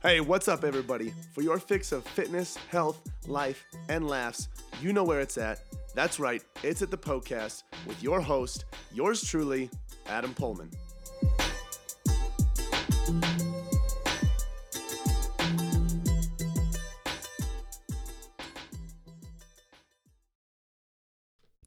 Hey, 0.00 0.20
what's 0.20 0.46
up, 0.46 0.62
everybody? 0.62 1.12
For 1.34 1.42
your 1.42 1.58
fix 1.58 1.90
of 1.90 2.04
fitness, 2.04 2.56
health, 2.70 3.00
life, 3.26 3.66
and 3.88 4.06
laughs, 4.06 4.46
you 4.80 4.92
know 4.92 5.02
where 5.02 5.18
it's 5.18 5.36
at. 5.36 5.58
That's 5.92 6.20
right, 6.20 6.40
it's 6.62 6.82
at 6.82 6.92
the 6.92 6.96
Poecast 6.96 7.64
with 7.84 8.00
your 8.00 8.20
host, 8.20 8.64
yours 8.94 9.24
truly, 9.24 9.68
Adam 10.06 10.34
Poehlmann. 10.34 10.72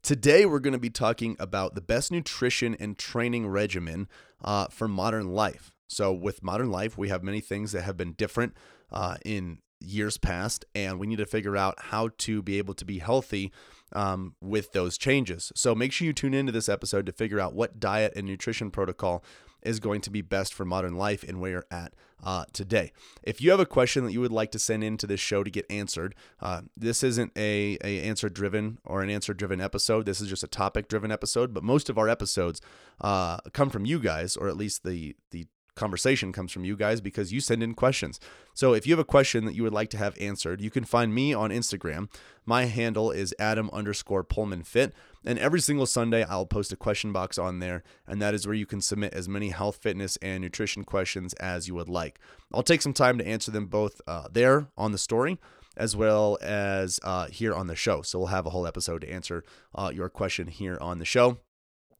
Today, 0.02 0.46
we're 0.46 0.58
going 0.58 0.72
to 0.72 0.78
be 0.78 0.88
talking 0.88 1.36
about 1.38 1.74
the 1.74 1.82
best 1.82 2.10
nutrition 2.10 2.74
and 2.80 2.96
training 2.96 3.46
regimen 3.48 4.08
uh, 4.42 4.68
for 4.68 4.88
modern 4.88 5.34
life. 5.34 5.70
So, 5.92 6.12
with 6.12 6.42
modern 6.42 6.70
life, 6.70 6.96
we 6.96 7.08
have 7.08 7.22
many 7.22 7.40
things 7.40 7.72
that 7.72 7.82
have 7.82 7.96
been 7.96 8.12
different 8.12 8.54
uh, 8.90 9.16
in 9.24 9.58
years 9.80 10.16
past, 10.16 10.64
and 10.74 10.98
we 10.98 11.06
need 11.06 11.18
to 11.18 11.26
figure 11.26 11.56
out 11.56 11.74
how 11.78 12.10
to 12.18 12.42
be 12.42 12.58
able 12.58 12.74
to 12.74 12.84
be 12.84 12.98
healthy 12.98 13.52
um, 13.92 14.34
with 14.40 14.72
those 14.72 14.96
changes. 14.96 15.52
So, 15.54 15.74
make 15.74 15.92
sure 15.92 16.06
you 16.06 16.12
tune 16.12 16.34
into 16.34 16.52
this 16.52 16.68
episode 16.68 17.06
to 17.06 17.12
figure 17.12 17.40
out 17.40 17.54
what 17.54 17.80
diet 17.80 18.12
and 18.16 18.26
nutrition 18.26 18.70
protocol 18.70 19.24
is 19.62 19.80
going 19.80 20.00
to 20.00 20.10
be 20.10 20.20
best 20.20 20.52
for 20.52 20.64
modern 20.64 20.96
life 20.96 21.22
and 21.22 21.40
where 21.40 21.50
you're 21.52 21.66
at 21.70 21.94
uh, 22.22 22.44
today. 22.52 22.92
If 23.22 23.40
you 23.40 23.50
have 23.50 23.60
a 23.60 23.66
question 23.66 24.04
that 24.04 24.12
you 24.12 24.20
would 24.20 24.32
like 24.32 24.50
to 24.52 24.58
send 24.58 24.84
into 24.84 25.06
this 25.06 25.20
show 25.20 25.42
to 25.42 25.50
get 25.50 25.66
answered, 25.70 26.14
uh, 26.40 26.62
this 26.76 27.02
isn't 27.02 27.32
a, 27.36 27.78
a 27.82 28.02
answer 28.02 28.28
driven 28.28 28.78
or 28.84 29.02
an 29.02 29.10
answer 29.10 29.34
driven 29.34 29.60
episode. 29.60 30.06
This 30.06 30.20
is 30.20 30.28
just 30.28 30.44
a 30.44 30.48
topic 30.48 30.88
driven 30.88 31.10
episode. 31.10 31.54
But 31.54 31.64
most 31.64 31.88
of 31.88 31.98
our 31.98 32.08
episodes 32.08 32.60
uh, 33.00 33.38
come 33.52 33.70
from 33.70 33.86
you 33.86 33.98
guys, 33.98 34.36
or 34.36 34.48
at 34.48 34.56
least 34.56 34.84
the 34.84 35.16
the 35.30 35.46
conversation 35.74 36.32
comes 36.32 36.52
from 36.52 36.64
you 36.64 36.76
guys 36.76 37.00
because 37.00 37.32
you 37.32 37.40
send 37.40 37.62
in 37.62 37.74
questions. 37.74 38.20
So 38.54 38.74
if 38.74 38.86
you 38.86 38.92
have 38.92 39.00
a 39.00 39.04
question 39.04 39.44
that 39.46 39.54
you 39.54 39.62
would 39.62 39.72
like 39.72 39.90
to 39.90 39.98
have 39.98 40.16
answered, 40.20 40.60
you 40.60 40.70
can 40.70 40.84
find 40.84 41.14
me 41.14 41.32
on 41.32 41.50
Instagram. 41.50 42.08
My 42.44 42.64
handle 42.64 43.10
is 43.10 43.34
Adam 43.38 43.70
underscore 43.72 44.24
Poehlmann 44.24 44.66
Fit. 44.66 44.92
And 45.24 45.38
every 45.38 45.60
single 45.60 45.86
Sunday, 45.86 46.24
I'll 46.24 46.46
post 46.46 46.72
a 46.72 46.76
question 46.76 47.12
box 47.12 47.38
on 47.38 47.60
there, 47.60 47.84
and 48.08 48.20
that 48.20 48.34
is 48.34 48.44
where 48.44 48.56
you 48.56 48.66
can 48.66 48.80
submit 48.80 49.14
as 49.14 49.28
many 49.28 49.50
health, 49.50 49.76
fitness, 49.76 50.16
and 50.16 50.42
nutrition 50.42 50.84
questions 50.84 51.32
as 51.34 51.68
you 51.68 51.76
would 51.76 51.88
like. 51.88 52.18
I'll 52.52 52.64
take 52.64 52.82
some 52.82 52.92
time 52.92 53.18
to 53.18 53.26
answer 53.26 53.52
them 53.52 53.66
both 53.66 54.00
uh, 54.06 54.26
there 54.32 54.68
on 54.76 54.92
the 54.92 54.98
story 54.98 55.38
as 55.76 55.96
well 55.96 56.38
as 56.42 57.00
uh, 57.02 57.28
here 57.28 57.54
on 57.54 57.66
the 57.66 57.76
show. 57.76 58.02
So 58.02 58.18
we'll 58.18 58.28
have 58.28 58.46
a 58.46 58.50
whole 58.50 58.66
episode 58.66 59.00
to 59.02 59.10
answer 59.10 59.42
uh, 59.74 59.90
your 59.94 60.08
question 60.08 60.48
here 60.48 60.76
on 60.80 60.98
the 60.98 61.04
show. 61.04 61.38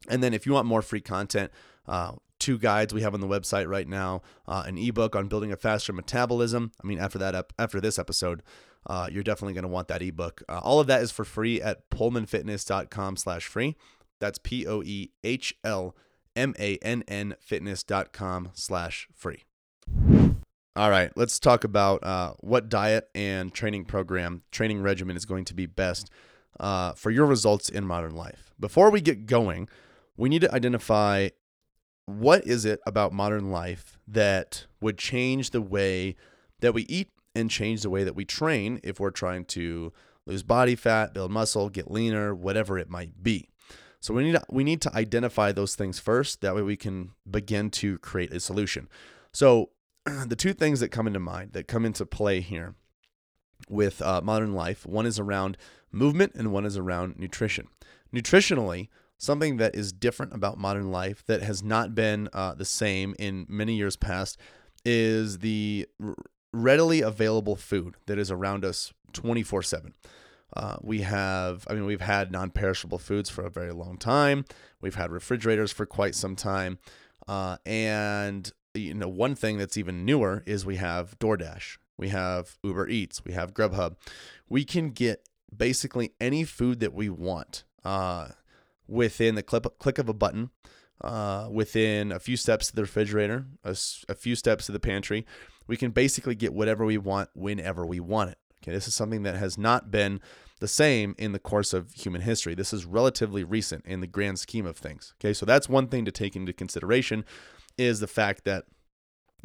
And 0.09 0.23
then 0.23 0.34
if 0.34 0.47
you 0.47 0.53
want 0.53 0.67
more 0.67 0.83
free 0.83 1.01
content, 1.01 1.51
uh, 1.86 2.12
two 2.43 2.59
guides 2.59 2.93
we 2.93 3.03
have 3.03 3.15
on 3.15 3.21
the 3.21 3.29
website 3.29 3.69
right 3.69 3.87
now, 3.87 4.21
uh, 4.48 4.65
an 4.67 4.77
ebook 4.77 5.15
on 5.15 5.29
building 5.29 5.53
a 5.53 5.57
faster 5.57 5.93
metabolism. 5.93 6.73
I 6.83 6.87
mean, 6.87 6.98
after 6.98 7.19
that, 7.19 7.37
ep- 7.37 7.53
after 7.57 7.81
this 7.81 8.01
episode, 8.01 8.43
uh, 8.87 9.09
you're 9.11 9.23
definitely 9.23 9.55
going 9.55 9.62
to 9.62 9.69
want 9.69 9.87
that 9.89 10.03
ebook. 10.03 10.43
Uh, 10.48 10.59
all 10.59 10.81
of 10.81 10.89
that 10.89 11.03
is 11.03 11.13
for 11.13 11.25
free 11.25 11.63
at 11.63 11.89
poehlmannfitness.com 11.91 13.17
slash 13.17 13.47
free. 13.47 13.77
That's 14.19 14.39
P-O-E-H-L-M-A-N-N 14.39 15.15
fitness.com 17.41 18.51
slash 18.55 19.09
free. 19.15 19.45
All 20.75 20.91
right, 20.91 21.13
let's 21.17 21.39
talk 21.39 21.65
about 21.65 22.03
uh, 22.03 22.33
what 22.41 22.69
diet 22.69 23.09
and 23.15 23.55
training 23.55 23.85
program, 23.85 24.43
training 24.51 24.83
regimen 24.83 25.17
is 25.17 25.27
going 25.27 25.45
to 25.45 25.55
be 25.55 25.67
best 25.67 26.11
uh, 26.59 26.93
for 26.95 27.11
your 27.11 27.27
results 27.27 27.69
in 27.69 27.85
modern 27.87 28.17
life. 28.17 28.53
Before 28.59 28.91
we 28.91 29.01
get 29.01 29.27
going, 29.27 29.69
we 30.17 30.29
need 30.29 30.41
to 30.43 30.53
identify 30.53 31.29
what 32.06 32.47
is 32.47 32.64
it 32.64 32.81
about 32.86 33.12
modern 33.12 33.50
life 33.50 33.98
that 34.08 34.67
would 34.81 34.98
change 34.98 35.50
the 35.50 35.62
way 35.62 36.17
that 36.61 36.75
we 36.75 36.83
eat 36.83 37.11
and 37.34 37.50
change 37.50 37.83
the 37.83 37.91
way 37.91 38.05
that 38.05 38.17
we 38.17 38.25
train 38.25 38.81
if 38.83 39.00
we're 39.00 39.11
trying 39.11 39.45
to 39.45 39.92
lose 40.27 40.42
body 40.42 40.74
fat, 40.74 41.14
build 41.14 41.30
muscle, 41.30 41.68
get 41.68 41.90
leaner, 41.90 42.35
whatever 42.35 42.79
it 42.79 42.90
might 42.90 43.23
be. 43.23 43.48
So 44.01 44.13
we 44.13 44.24
need 44.24 44.33
to, 44.33 44.42
we 44.51 44.64
need 44.64 44.80
to 44.83 44.95
identify 44.95 45.52
those 45.52 45.77
things 45.77 45.98
first. 45.98 46.40
That 46.40 46.55
way 46.55 46.63
we 46.63 46.77
can 46.77 47.13
begin 47.29 47.70
to 47.70 47.98
create 47.98 48.33
a 48.33 48.40
solution. 48.40 48.89
So 49.33 49.70
the 50.27 50.36
two 50.36 50.52
things 50.52 50.80
that 50.80 50.89
come 50.89 51.07
into 51.07 51.20
mind 51.20 51.52
that 51.52 51.69
come 51.69 51.84
into 51.84 52.05
play 52.05 52.40
here 52.40 52.74
with 53.69 54.02
uh, 54.02 54.20
modern 54.23 54.55
life, 54.55 54.84
one 54.84 55.07
is 55.07 55.19
around 55.20 55.57
movement 55.92 56.33
and 56.34 56.52
one 56.52 56.67
is 56.67 56.77
around 56.77 57.19
nutrition. 57.19 57.69
Nutritionally, 58.13 58.89
something 59.22 59.56
that 59.58 59.74
is 59.77 59.92
different 59.92 60.34
about 60.34 60.58
modern 60.58 60.90
life 60.90 61.24
that 61.27 61.42
has 61.42 61.62
not 61.62 61.94
been 61.94 62.28
uh, 62.33 62.55
the 62.55 62.64
same 62.64 63.14
in 63.20 63.46
many 63.48 63.74
years 63.74 63.94
past 63.94 64.36
is 64.84 65.38
the 65.38 65.86
r- 66.02 66.16
readily 66.52 67.00
available 67.00 67.55
food 67.55 67.94
that 68.06 68.18
is 68.18 68.33
around 68.33 68.64
us 68.64 68.92
24 69.12 69.62
7. 69.62 69.94
Uh, 70.55 70.77
we 70.83 71.02
have, 71.02 71.64
I 71.70 71.74
mean, 71.74 71.86
we've 71.86 72.00
had 72.00 72.33
non 72.33 72.50
perishable 72.50 72.98
foods 72.98 73.30
for 73.30 73.46
a 73.46 73.50
very 73.50 73.72
long 73.72 73.96
time. 73.96 74.44
We've 74.80 74.96
had 74.96 75.12
refrigerators 75.12 75.70
for 75.72 75.86
quite 75.86 76.16
some 76.16 76.34
time. 76.34 76.78
Uh, 77.28 77.58
and, 77.64 78.52
you 78.74 78.92
know, 78.92 79.08
one 79.08 79.36
thing 79.36 79.56
that's 79.56 79.77
even 79.77 80.04
newer 80.04 80.42
is 80.46 80.66
we 80.66 80.77
have 80.77 81.16
DoorDash, 81.20 81.78
we 81.96 82.08
have 82.08 82.58
Uber 82.64 82.89
Eats, 82.89 83.24
we 83.24 83.33
have 83.33 83.54
Grubhub. 83.54 83.94
We 84.48 84.64
can 84.64 84.90
get 84.90 85.28
basically 85.56 86.12
any 86.20 86.42
food 86.42 86.80
that 86.80 86.92
we 86.92 87.08
want. 87.08 87.62
Uh, 87.84 88.28
within 88.92 89.35
the 89.35 89.42
clip, 89.42 89.67
click 89.79 89.98
of 89.98 90.08
a 90.08 90.14
button, 90.14 90.51
uh, 91.01 91.48
within 91.51 92.13
a 92.13 92.20
few 92.20 92.36
steps 92.36 92.69
to 92.69 92.77
the 92.77 92.83
refrigerator, 92.83 93.47
a, 93.64 93.77
a 94.08 94.14
few 94.14 94.36
steps 94.36 94.67
to 94.67 94.73
the 94.73 94.79
pantry. 94.80 95.27
We 95.67 95.77
can 95.77 95.91
basically 95.91 96.35
get 96.35 96.53
whatever 96.53 96.85
we 96.85 96.98
want 96.98 97.31
whenever 97.35 97.86
we 97.86 97.98
want 97.98 98.31
it. 98.31 98.39
Okay, 98.63 98.73
this 98.73 98.86
is 98.86 98.95
something 98.95 99.23
that 99.25 99.36
has 99.36 99.58
not 99.58 99.91
been 99.91 100.20
the 100.61 100.69
same 100.69 101.17
in 101.19 101.33
the 101.33 101.41
course 101.41 101.73
of 101.73 101.92
human 101.92 102.20
history. 102.20 102.55
This 102.55 102.73
is 102.73 102.85
relatively 102.85 103.42
recent 103.42 103.85
in 103.86 104.01
the 104.01 104.07
grand 104.07 104.39
scheme 104.39 104.67
of 104.67 104.77
things. 104.77 105.14
Okay, 105.19 105.33
so 105.33 105.45
that's 105.45 105.69
one 105.69 105.89
thing 105.89 106.05
to 106.05 106.13
take 106.13 106.36
into 106.36 106.52
consideration 106.52 107.25
is 107.77 107.98
the 107.98 108.07
fact 108.07 108.45
that 108.45 108.64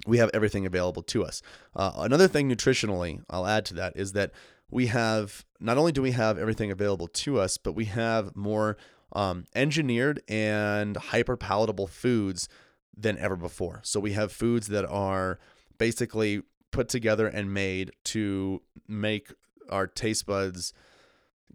we 0.06 0.20
have 0.20 0.30
everything 0.34 0.68
available 0.68 1.02
to 1.02 1.24
us. 1.24 1.42
Uh, 1.76 1.94
another 1.96 2.28
thing 2.28 2.48
nutritionally, 2.48 3.24
I'll 3.30 3.48
add 3.48 3.66
to 3.66 3.74
that, 3.76 3.94
is 3.96 4.12
that 4.12 4.32
we 4.70 4.88
have 4.88 5.46
not 5.60 5.78
only 5.78 5.92
do 5.92 6.04
we 6.04 6.12
have 6.12 6.38
everything 6.38 6.70
available 6.70 7.08
to 7.08 7.40
us, 7.40 7.58
but 7.58 7.72
we 7.72 7.86
have 7.86 8.36
more 8.36 8.78
um, 9.14 9.46
engineered 9.56 10.22
and 10.28 10.98
hyper 10.98 11.38
palatable 11.38 11.88
foods 11.88 12.48
than 12.96 13.18
ever 13.18 13.36
before. 13.36 13.82
So 13.84 14.00
we 14.00 14.14
have 14.14 14.32
foods 14.32 14.68
that 14.68 14.86
are 14.86 15.40
basically 15.78 16.42
put 16.72 16.90
together 16.90 17.28
and 17.28 17.54
made 17.54 17.92
to 18.06 18.62
make 18.88 19.32
our 19.70 19.88
taste 19.88 20.26
buds 20.26 20.74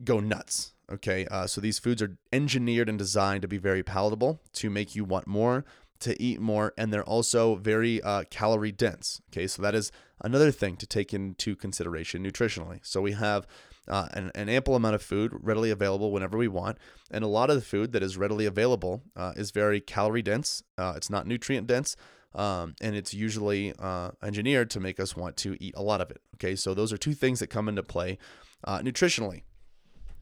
go 0.04 0.20
nuts. 0.20 0.74
Okay, 0.90 1.26
uh, 1.26 1.46
so 1.46 1.60
these 1.60 1.78
foods 1.78 2.02
are 2.02 2.18
engineered 2.32 2.88
and 2.88 2.98
designed 2.98 3.42
to 3.42 3.48
be 3.48 3.56
very 3.56 3.82
palatable, 3.82 4.42
to 4.54 4.69
make 4.69 4.94
you 4.94 5.04
want 5.04 5.26
more, 5.26 5.64
to 6.00 6.20
eat 6.20 6.38
more, 6.40 6.74
and 6.76 6.92
they're 6.92 7.04
also 7.04 7.54
very 7.54 8.02
uh, 8.02 8.24
calorie 8.28 8.72
dense. 8.72 9.22
Okay, 9.30 9.46
so 9.46 9.62
that 9.62 9.74
is 9.74 9.90
another 10.20 10.50
thing 10.50 10.76
to 10.76 10.86
take 10.86 11.14
into 11.14 11.56
consideration 11.56 12.22
nutritionally. 12.22 12.80
So 12.82 13.00
we 13.00 13.12
have 13.12 13.46
uh, 13.88 14.09
an, 14.12 14.31
an, 14.34 14.48
ample 14.48 14.76
amount 14.76 14.94
of 14.94 15.03
food 15.03 15.32
readily 15.41 15.70
available 15.70 16.12
whenever 16.12 16.38
we 16.38 16.48
want. 16.48 16.78
And 17.10 17.25
a 17.25 17.28
lot 17.28 17.50
of 17.50 17.56
the 17.56 17.62
food 17.62 17.93
that 17.93 18.03
is 18.03 18.16
readily 18.16 18.47
available 18.47 19.03
uh, 19.16 19.32
is 19.37 19.50
very 19.50 19.81
calorie 19.81 20.22
dense, 20.22 20.62
uh, 20.78 20.94
it's 20.97 21.10
not 21.10 21.26
nutrient 21.26 21.66
dense. 21.66 21.97
Um, 22.34 22.75
and 22.81 22.97
it's 22.97 23.12
usually 23.12 23.75
uh, 23.78 24.12
engineered 24.22 24.70
to 24.70 24.81
make 24.81 24.98
us 24.98 25.15
want 25.15 25.37
to 25.38 25.56
eat 25.60 25.75
a 25.76 25.82
lot 25.82 26.00
of 26.00 26.10
it. 26.10 26.22
Okay, 26.37 26.56
so 26.56 26.72
those 26.72 26.91
are 26.93 26.97
two 26.97 27.12
things 27.12 27.41
that 27.41 27.48
come 27.48 27.69
into 27.69 27.82
play 27.82 28.16
uh, 28.65 28.78
nutritionally. 28.78 29.43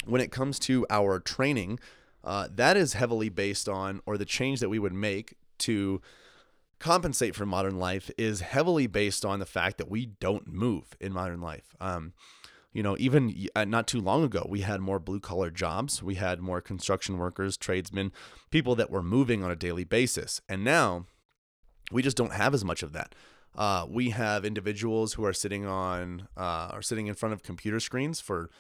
When 0.06 0.20
it 0.20 0.32
comes 0.32 0.58
to 0.60 0.86
our 0.90 1.20
training, 1.20 1.78
uh, 2.24 2.48
that 2.52 2.76
is 2.76 2.94
heavily 2.94 3.28
based 3.28 3.68
on, 3.68 4.00
or 4.06 4.18
the 4.18 4.24
change 4.24 4.60
that 4.60 4.68
we 4.68 4.78
would 4.78 4.92
make 4.92 5.36
to 5.58 6.00
compensate 6.80 7.36
for 7.36 7.46
modern 7.46 7.78
life 7.78 8.10
is 8.18 8.40
heavily 8.40 8.86
based 8.86 9.24
on 9.24 9.38
the 9.38 9.46
fact 9.46 9.78
that 9.78 9.90
we 9.90 10.06
don't 10.06 10.48
move 10.48 10.96
in 10.98 11.12
modern 11.12 11.40
life. 11.40 11.76
Um, 11.80 12.14
you 12.72 12.82
know, 12.82 12.96
even 12.98 13.34
uh, 13.56 13.64
not 13.64 13.86
too 13.86 14.00
long 14.00 14.22
ago, 14.22 14.46
we 14.48 14.60
had 14.60 14.80
more 14.80 15.00
blue 15.00 15.20
collar 15.20 15.50
jobs. 15.50 16.02
We 16.02 16.14
had 16.14 16.40
more 16.40 16.60
construction 16.60 17.18
workers, 17.18 17.56
tradesmen, 17.56 18.12
people 18.50 18.76
that 18.76 18.90
were 18.90 19.02
moving 19.02 19.42
on 19.42 19.50
a 19.50 19.56
daily 19.56 19.84
basis. 19.84 20.40
And 20.48 20.62
now 20.62 21.06
we 21.90 22.02
just 22.02 22.16
don't 22.16 22.32
have 22.32 22.54
as 22.54 22.64
much 22.64 22.82
of 22.82 22.92
that. 22.92 23.14
Uh, 23.56 23.86
we 23.88 24.10
have 24.10 24.44
individuals 24.44 25.14
who 25.14 25.24
are 25.24 25.32
sitting 25.32 25.66
on, 25.66 26.28
uh, 26.36 26.70
are 26.72 26.82
sitting 26.82 27.08
in 27.08 27.14
front 27.14 27.32
of 27.32 27.42
computer 27.42 27.80
screens 27.80 28.20
for 28.20 28.50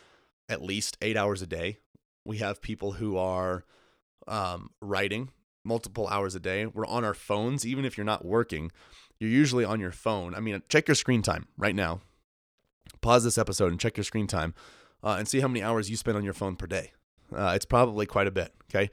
at 0.48 0.62
least 0.62 0.96
eight 1.00 1.16
hours 1.16 1.40
a 1.40 1.46
day. 1.46 1.78
We 2.24 2.38
have 2.38 2.60
people 2.60 2.92
who 2.92 3.16
are 3.16 3.64
um, 4.26 4.70
writing 4.82 5.30
multiple 5.64 6.08
hours 6.08 6.34
a 6.34 6.40
day. 6.40 6.66
We're 6.66 6.86
on 6.86 7.04
our 7.04 7.14
phones, 7.14 7.64
even 7.64 7.84
if 7.84 7.96
you're 7.96 8.04
not 8.04 8.24
working, 8.24 8.72
you're 9.20 9.30
usually 9.30 9.64
on 9.64 9.78
your 9.78 9.92
phone. 9.92 10.34
I 10.34 10.40
mean, 10.40 10.60
check 10.68 10.88
your 10.88 10.96
screen 10.96 11.22
time 11.22 11.46
right 11.56 11.74
now 11.74 12.00
pause 13.00 13.24
this 13.24 13.38
episode 13.38 13.70
and 13.70 13.80
check 13.80 13.96
your 13.96 14.04
screen 14.04 14.26
time 14.26 14.54
uh, 15.02 15.16
and 15.18 15.28
see 15.28 15.40
how 15.40 15.48
many 15.48 15.62
hours 15.62 15.90
you 15.90 15.96
spend 15.96 16.16
on 16.16 16.24
your 16.24 16.34
phone 16.34 16.56
per 16.56 16.66
day. 16.66 16.92
Uh, 17.34 17.52
it's 17.54 17.64
probably 17.64 18.06
quite 18.06 18.26
a 18.26 18.30
bit. 18.30 18.52
Okay. 18.70 18.90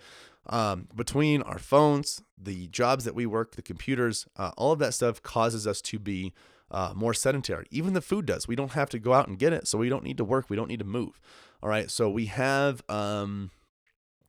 Um, 0.49 0.87
between 0.95 1.41
our 1.41 1.59
phones, 1.59 2.21
the 2.37 2.67
jobs 2.67 3.03
that 3.03 3.15
we 3.15 3.25
work, 3.25 3.55
the 3.55 3.61
computers, 3.61 4.27
uh, 4.37 4.51
all 4.57 4.71
of 4.71 4.79
that 4.79 4.93
stuff 4.93 5.21
causes 5.21 5.67
us 5.67 5.81
to 5.81 5.99
be 5.99 6.33
uh, 6.71 6.93
more 6.95 7.13
sedentary. 7.13 7.65
Even 7.71 7.93
the 7.93 8.01
food 8.01 8.25
does. 8.25 8.47
We 8.47 8.55
don't 8.55 8.73
have 8.73 8.89
to 8.91 8.99
go 8.99 9.13
out 9.13 9.27
and 9.27 9.37
get 9.37 9.53
it, 9.53 9.67
so 9.67 9.77
we 9.77 9.89
don't 9.89 10.03
need 10.03 10.17
to 10.17 10.23
work. 10.23 10.49
We 10.49 10.55
don't 10.55 10.67
need 10.67 10.79
to 10.79 10.85
move. 10.85 11.19
All 11.61 11.69
right. 11.69 11.89
So 11.91 12.09
we 12.09 12.27
have 12.27 12.81
um, 12.87 13.51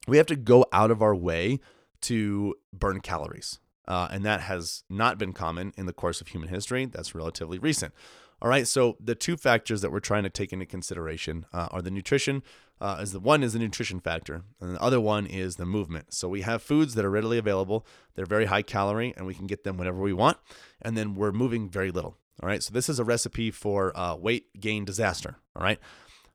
we 0.07 0.17
have 0.17 0.27
to 0.27 0.37
go 0.37 0.65
out 0.73 0.91
of 0.91 1.03
our 1.03 1.15
way 1.15 1.61
to 2.03 2.55
burn 2.73 3.01
calories. 3.01 3.61
Uh, 3.87 4.07
and 4.11 4.25
that 4.25 4.43
has 4.43 4.85
not 4.91 5.19
been 5.19 5.33
common 5.33 5.73
in 5.77 5.87
the 5.87 5.93
course 5.95 6.21
of 6.21 6.29
human 6.29 6.51
history. 6.51 6.85
That's 6.85 7.15
relatively 7.15 7.59
recent. 7.59 7.95
All 8.40 8.49
right, 8.49 8.69
so 8.69 8.96
the 9.00 9.17
two 9.17 9.37
factors 9.37 9.81
that 9.81 9.90
we're 9.90 9.99
trying 9.99 10.23
to 10.23 10.31
take 10.31 10.52
into 10.52 10.67
consideration 10.67 11.46
uh, 11.52 11.69
are 11.73 11.82
the 11.82 11.90
nutrition. 11.90 12.43
Uh, 12.81 12.99
as 13.00 13.11
the 13.11 13.19
one 13.19 13.43
is 13.43 13.55
the 13.55 13.58
nutrition 13.58 13.99
factor, 13.99 14.43
and 14.61 14.76
the 14.76 14.81
other 14.81 15.00
one 15.00 15.26
is 15.26 15.56
the 15.56 15.67
movement. 15.67 16.14
So 16.14 16.29
we 16.29 16.43
have 16.43 16.62
foods 16.62 16.94
that 16.94 17.05
are 17.05 17.11
readily 17.11 17.37
available. 17.37 17.85
They're 18.14 18.25
very 18.25 18.44
high 18.44 18.62
calorie, 18.62 19.12
and 19.17 19.26
we 19.26 19.35
can 19.35 19.49
get 19.49 19.64
them 19.64 19.76
whenever 19.76 19.99
we 19.99 20.12
want. 20.12 20.37
And 20.81 20.96
then 20.96 21.17
we're 21.17 21.32
moving 21.32 21.69
very 21.69 21.90
little. 21.90 22.17
All 22.40 22.49
right, 22.49 22.62
so 22.62 22.73
this 22.73 22.88
is 22.88 23.00
a 23.00 23.05
recipe 23.05 23.50
for 23.50 23.96
uh, 23.99 24.14
weight 24.14 24.61
gain 24.61 24.85
disaster. 24.85 25.38
All 25.56 25.64
right, 25.64 25.81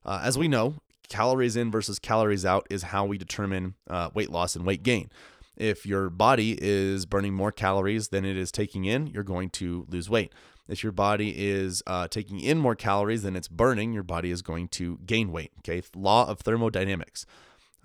uh, 0.03 0.19
as 0.21 0.37
we 0.37 0.49
know, 0.49 0.75
calories 1.07 1.55
in 1.55 1.71
versus 1.71 1.97
calories 1.97 2.43
out 2.43 2.67
is 2.69 2.83
how 2.83 3.05
we 3.05 3.17
determine 3.17 3.75
uh, 3.89 4.09
weight 4.13 4.29
loss 4.29 4.57
and 4.57 4.65
weight 4.65 4.83
gain. 4.83 5.09
If 5.55 5.85
your 5.85 6.09
body 6.09 6.57
is 6.59 7.05
burning 7.05 7.35
more 7.35 7.51
calories 7.51 8.09
than 8.09 8.25
it 8.25 8.35
is 8.35 8.51
taking 8.51 8.85
in, 8.85 9.07
you're 9.07 9.23
going 9.23 9.49
to 9.51 9.85
lose 9.87 10.09
weight. 10.09 10.33
If 10.67 10.83
your 10.83 10.91
body 10.91 11.33
is 11.37 11.83
uh, 11.85 12.07
taking 12.07 12.39
in 12.39 12.57
more 12.57 12.75
calories 12.75 13.23
than 13.23 13.35
it's 13.35 13.47
burning, 13.47 13.93
your 13.93 14.03
body 14.03 14.31
is 14.31 14.41
going 14.41 14.69
to 14.69 14.99
gain 15.05 15.31
weight. 15.31 15.51
Okay, 15.59 15.81
law 15.95 16.27
of 16.27 16.39
thermodynamics 16.39 17.25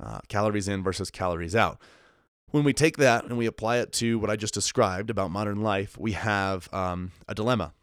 uh, 0.00 0.20
calories 0.28 0.68
in 0.68 0.82
versus 0.82 1.10
calories 1.10 1.56
out. 1.56 1.80
When 2.50 2.64
we 2.64 2.72
take 2.72 2.96
that 2.96 3.24
and 3.24 3.36
we 3.36 3.46
apply 3.46 3.78
it 3.78 3.92
to 3.94 4.18
what 4.18 4.30
I 4.30 4.36
just 4.36 4.54
described 4.54 5.10
about 5.10 5.30
modern 5.30 5.60
life, 5.60 5.98
we 5.98 6.12
have 6.12 6.72
um, 6.72 7.12
a 7.26 7.34
dilemma 7.34 7.74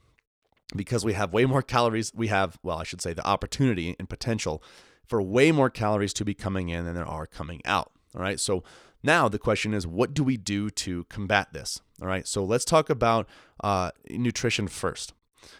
because 0.75 1.06
we 1.06 1.13
have 1.13 1.33
way 1.33 1.45
more 1.45 1.62
calories. 1.62 2.12
We 2.15 2.27
have, 2.27 2.57
well, 2.63 2.80
I 2.80 2.83
should 2.83 3.01
say, 3.01 3.13
the 3.13 3.27
opportunity 3.27 3.95
and 4.00 4.09
potential 4.09 4.63
for 5.06 5.21
way 5.21 5.51
more 5.51 5.69
calories 5.69 6.13
to 6.13 6.25
be 6.25 6.33
coming 6.33 6.69
in 6.69 6.86
than 6.86 6.95
there 6.95 7.06
are 7.06 7.27
coming 7.27 7.62
out. 7.65 7.92
All 8.15 8.21
right, 8.21 8.39
so 8.39 8.63
now, 9.06 9.30
the 9.30 9.40
question 9.40 9.74
is, 9.74 9.86
what 9.88 10.13
do 10.13 10.24
we 10.24 10.38
do 10.38 10.69
to 10.72 11.06
combat 11.06 11.54
this? 11.54 11.81
All 12.02 12.07
right, 12.07 12.28
so 12.28 12.44
let's 12.44 12.66
talk 12.66 12.90
about 12.90 13.28
uh, 13.63 13.92
nutrition 14.10 14.68
first. 14.68 15.13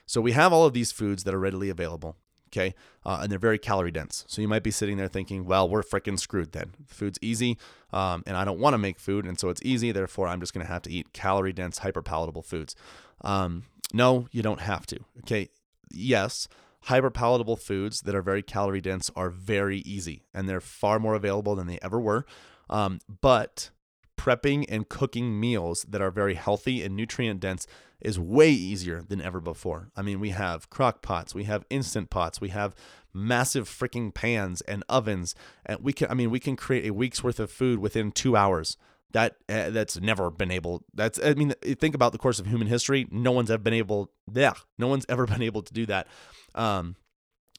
So, 0.06 0.20
we 0.20 0.32
have 0.34 0.52
all 0.52 0.66
of 0.66 0.74
these 0.74 0.92
foods 0.92 1.24
that 1.24 1.34
are 1.34 1.40
readily 1.40 1.70
available, 1.70 2.18
okay, 2.50 2.74
uh, 3.06 3.20
and 3.22 3.32
they're 3.32 3.40
very 3.40 3.60
calorie 3.60 3.92
dense. 3.92 4.26
So, 4.28 4.42
you 4.42 4.48
might 4.48 4.64
be 4.64 4.72
sitting 4.72 4.98
there 4.98 5.08
thinking, 5.08 5.46
well, 5.46 5.70
we're 5.70 5.84
freaking 5.84 6.20
screwed 6.20 6.52
then. 6.52 6.72
food's 6.88 7.20
easy, 7.22 7.58
um, 7.94 8.24
and 8.26 8.36
I 8.36 8.46
don't 8.46 8.60
want 8.60 8.74
to 8.74 8.80
make 8.80 9.00
food, 9.00 9.26
and 9.26 9.40
so 9.40 9.50
it's 9.50 9.62
easy, 9.64 9.92
therefore, 9.92 10.28
I'm 10.28 10.40
just 10.40 10.54
to 10.66 10.72
have 10.72 10.82
to 10.84 10.92
eat 10.92 11.14
calorie 11.14 11.54
dense, 11.54 11.78
hyper 11.80 12.02
palatable 12.02 12.44
foods. 12.44 12.76
Um, 13.22 13.64
no, 13.94 14.28
you 14.32 14.42
don't 14.42 14.62
have 14.62 14.86
to, 14.88 15.00
okay? 15.20 15.50
Yes, 15.92 16.48
hyper 16.82 17.10
palatable 17.10 17.56
foods 17.56 18.02
that 18.02 18.16
are 18.16 18.22
very 18.22 18.42
calorie 18.42 18.82
dense 18.82 19.10
are 19.16 19.30
very 19.30 19.80
easy, 19.80 20.24
and 20.34 20.50
they're 20.50 20.60
far 20.60 21.00
more 21.00 21.16
available 21.16 21.56
than 21.56 21.68
they 21.68 21.80
ever 21.82 22.00
were. 22.00 22.26
Um, 22.70 23.00
but 23.22 23.70
prepping 24.18 24.66
and 24.70 24.90
cooking 24.90 25.40
meals 25.40 25.86
that 25.90 26.02
are 26.02 26.12
very 26.12 26.36
healthy 26.36 26.84
and 26.84 26.96
nutrient 26.96 27.40
dense 27.40 27.68
is 28.02 28.20
way 28.20 28.50
easier 28.52 29.02
than 29.02 29.22
ever 29.22 29.40
before. 29.40 29.90
I 29.96 30.02
mean, 30.02 30.20
we 30.20 30.30
have 30.32 30.70
crock 30.70 31.02
pots, 31.02 31.34
we 31.34 31.46
have 31.46 31.66
instant 31.70 32.10
pots, 32.10 32.42
we 32.42 32.50
have 32.50 32.76
massive 33.14 33.70
freaking 33.70 34.14
pans 34.14 34.62
and 34.62 34.84
ovens, 34.90 35.36
and 35.66 35.80
we 35.82 35.94
can 35.94 36.10
I 36.10 36.14
mean, 36.14 36.30
we 36.30 36.40
can 36.40 36.56
create 36.56 36.86
a 36.86 36.94
week's 36.94 37.24
worth 37.24 37.40
of 37.40 37.52
food 37.52 37.80
within 37.80 38.12
2 38.12 38.36
hours. 38.36 38.78
That 39.12 39.38
uh, 39.48 39.70
that's 39.70 40.00
never 40.02 40.30
been 40.30 40.52
able. 40.52 40.84
That's 40.94 41.20
I 41.24 41.36
mean, 41.36 41.54
think 41.80 41.96
about 41.96 42.12
the 42.12 42.18
course 42.18 42.40
of 42.40 42.48
human 42.48 42.68
history. 42.68 43.08
No 43.12 43.32
one's 43.32 43.50
ever 43.50 43.64
been 43.64 43.74
able. 43.74 44.12
Yeah, 44.34 44.54
no 44.78 44.88
one's 44.88 45.06
ever 45.08 45.26
been 45.34 45.42
able 45.42 45.62
to 45.62 45.74
do 45.74 45.86
that 45.86 46.08
um, 46.54 46.96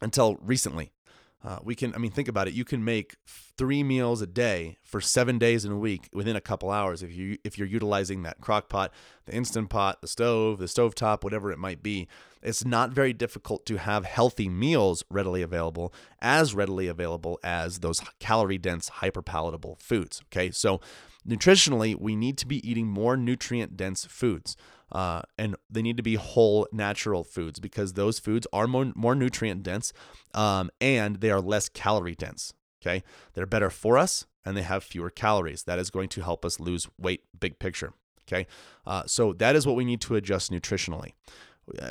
until 0.02 0.37
recently. 0.43 0.93
Uh, 1.44 1.59
we 1.62 1.75
can, 1.75 1.94
I 1.94 1.99
mean, 1.99 2.11
think 2.11 2.29
about 2.29 2.49
it. 2.49 2.55
You 2.55 2.65
can 2.65 2.85
make 2.85 3.17
three 3.27 3.83
meals 3.83 4.21
a 4.21 4.27
day 4.27 4.79
for 4.83 5.00
seven 5.00 5.38
days 5.38 5.65
in 5.65 5.71
a 5.71 5.79
week 5.79 6.09
within 6.12 6.35
a 6.35 6.41
couple 6.41 6.71
hours 6.71 7.03
if 7.03 7.15
you 7.15 7.38
if 7.44 7.56
you're 7.56 7.69
utilizing 7.69 8.23
that 8.23 8.41
crock 8.41 8.69
pot, 8.69 8.93
the 9.27 9.35
instant 9.35 9.71
pot, 9.71 10.00
the 10.00 10.09
stove, 10.09 10.59
the 10.59 10.69
stove 10.69 10.94
top, 10.94 11.23
whatever 11.23 11.53
it 11.53 11.59
might 11.59 11.83
be. 11.83 12.09
It's 12.43 12.65
not 12.65 12.91
very 12.91 13.12
difficult 13.12 13.67
to 13.67 13.77
have 13.77 14.05
healthy 14.05 14.49
meals 14.49 15.05
readily 15.11 15.43
available, 15.43 15.93
as 16.21 16.55
readily 16.55 16.87
available 16.87 17.38
as 17.43 17.81
those 17.81 18.00
calorie 18.21 18.59
dense, 18.59 18.88
hyper 18.88 19.23
palatable 19.23 19.79
foods. 19.81 20.23
Okay, 20.33 20.50
so 20.50 20.81
nutritionally, 21.29 21.99
we 21.99 22.17
need 22.17 22.38
to 22.38 22.47
be 22.47 22.69
eating 22.69 22.87
more 22.87 23.17
nutrient 23.17 23.77
dense 23.77 24.05
foods. 24.05 24.56
Uh, 24.93 25.23
and 25.37 25.56
they 25.69 25.83
need 25.83 25.97
to 25.97 26.03
be 26.03 26.15
whole 26.15 26.69
natural 26.73 27.25
foods 27.25 27.59
because 27.59 27.94
those 27.94 28.19
foods 28.19 28.47
are 28.53 28.67
more, 28.67 28.93
more 28.94 29.15
nutrient 29.15 29.62
dense 29.62 29.93
um, 30.35 30.71
and 30.81 31.17
they 31.17 31.31
are 31.31 31.41
less 31.41 31.69
calorie 31.69 32.15
dense. 32.15 32.53
Okay. 32.81 33.03
They're 33.35 33.47
better 33.47 33.71
for 33.71 33.99
us 33.99 34.27
and 34.44 34.56
they 34.56 34.62
have 34.62 34.85
fewer 34.85 35.11
calories. 35.11 35.65
That 35.65 35.79
is 35.79 35.91
going 35.91 36.09
to 36.11 36.23
help 36.23 36.44
us 36.44 36.61
lose 36.61 36.87
weight, 36.99 37.25
big 37.38 37.59
picture. 37.59 37.94
Okay. 38.29 38.47
Uh, 38.87 39.05
so 39.06 39.33
that 39.35 39.56
is 39.56 39.67
what 39.67 39.77
we 39.77 39.85
need 39.85 40.00
to 40.03 40.15
adjust 40.15 40.53
nutritionally. 40.53 41.12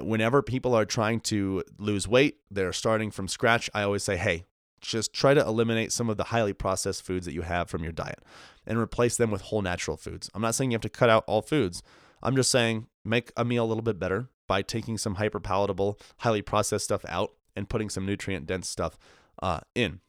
Whenever 0.02 0.42
people 0.42 0.74
are 0.74 0.86
trying 0.86 1.20
to 1.20 1.64
lose 1.78 2.08
weight, 2.08 2.38
they're 2.50 2.72
starting 2.72 3.12
from 3.12 3.28
scratch. 3.28 3.70
I 3.74 3.84
always 3.84 4.04
say, 4.04 4.16
hey, 4.16 4.46
just 4.80 5.12
try 5.12 5.34
to 5.34 5.42
eliminate 5.42 5.92
some 5.92 6.10
of 6.10 6.16
the 6.16 6.26
highly 6.26 6.54
processed 6.54 7.04
foods 7.04 7.26
that 7.26 7.34
you 7.34 7.42
have 7.42 7.70
from 7.70 7.84
your 7.84 7.92
diet 7.92 8.20
and 8.66 8.78
replace 8.78 9.18
them 9.18 9.32
with 9.32 9.42
whole 9.42 9.62
natural 9.62 9.98
foods. 9.98 10.30
I'm 10.34 10.42
not 10.42 10.56
saying 10.56 10.72
you 10.72 10.76
have 10.76 10.82
to 10.82 10.90
cut 10.90 11.10
out 11.10 11.24
all 11.28 11.42
foods, 11.42 11.84
I'm 12.22 12.36
just 12.36 12.52
saying 12.52 12.88
make 13.04 13.32
a 13.38 13.46
meal 13.46 13.66
a 13.66 13.68
little 13.68 13.84
bit 13.84 14.00
better 14.00 14.30
by 14.48 14.62
taking 14.62 14.98
some 14.98 15.16
hyper 15.16 15.40
palatable, 15.40 16.00
highly 16.18 16.42
processed 16.42 16.86
stuff 16.86 17.06
out 17.08 17.34
and 17.56 17.70
putting 17.70 17.90
some 17.90 18.06
nutrient 18.06 18.46
dense 18.46 18.70
stuff 18.70 18.98
uh, 19.42 19.60
in. 19.74 20.02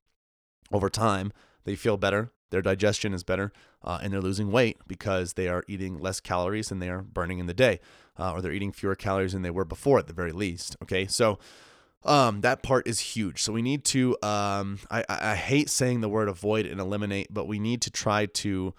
Over 0.73 0.91
time, 0.91 1.32
they 1.64 1.76
feel 1.76 1.97
better, 1.97 2.32
their 2.50 2.62
digestion 2.62 3.14
is 3.14 3.23
better, 3.23 3.53
uh, 3.82 3.99
and 4.03 4.12
they're 4.12 4.20
losing 4.20 4.50
weight 4.50 4.79
because 4.87 5.35
they 5.35 5.49
are 5.49 5.64
eating 5.69 5.99
less 5.99 6.20
calories 6.20 6.69
than 6.69 6.81
they 6.81 6.91
are 6.91 7.03
burning 7.03 7.38
in 7.38 7.47
the 7.47 7.55
day, 7.55 7.81
uh, 8.19 8.32
or 8.32 8.43
they're 8.43 8.52
eating 8.52 8.73
fewer 8.73 8.94
calories 8.94 9.32
than 9.32 9.43
they 9.43 9.50
were 9.50 9.64
before 9.64 9.99
at 9.99 10.06
the 10.06 10.12
very 10.12 10.32
least. 10.32 10.76
Okay, 10.82 11.06
so 11.06 11.38
um, 12.05 12.41
that 12.43 12.62
part 12.62 12.87
is 12.87 13.00
huge. 13.00 13.43
So 13.43 13.52
we 13.52 13.62
need 13.62 13.85
to, 13.87 14.17
um, 14.23 14.79
I, 14.91 15.05
I 15.09 15.35
hate 15.35 15.70
saying 15.70 16.00
the 16.00 16.09
word 16.09 16.29
avoid 16.29 16.67
and 16.67 16.81
eliminate, 16.81 17.29
but 17.31 17.47
we 17.47 17.59
need 17.59 17.82
to 17.82 17.91
try 17.91 18.26
to 18.26 18.75